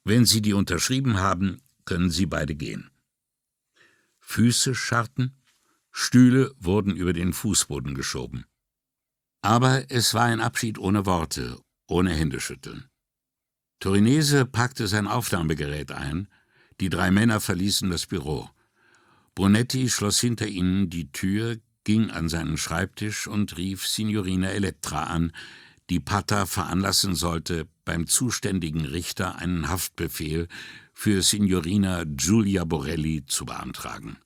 [0.05, 2.91] Wenn Sie die unterschrieben haben, können Sie beide gehen.
[4.19, 5.41] Füße scharrten,
[5.91, 8.45] Stühle wurden über den Fußboden geschoben.
[9.41, 11.59] Aber es war ein Abschied ohne Worte,
[11.91, 12.87] ohne Händeschütteln.
[13.81, 16.29] Torinese packte sein Aufnahmegerät ein,
[16.81, 18.49] die drei Männer verließen das Büro.
[19.35, 25.33] Brunetti schloss hinter ihnen die Tür, ging an seinen Schreibtisch und rief Signorina Elettra an,
[25.89, 30.47] die Pata veranlassen sollte, beim zuständigen Richter einen Haftbefehl
[30.93, 34.19] für Signorina Giulia Borelli zu beantragen.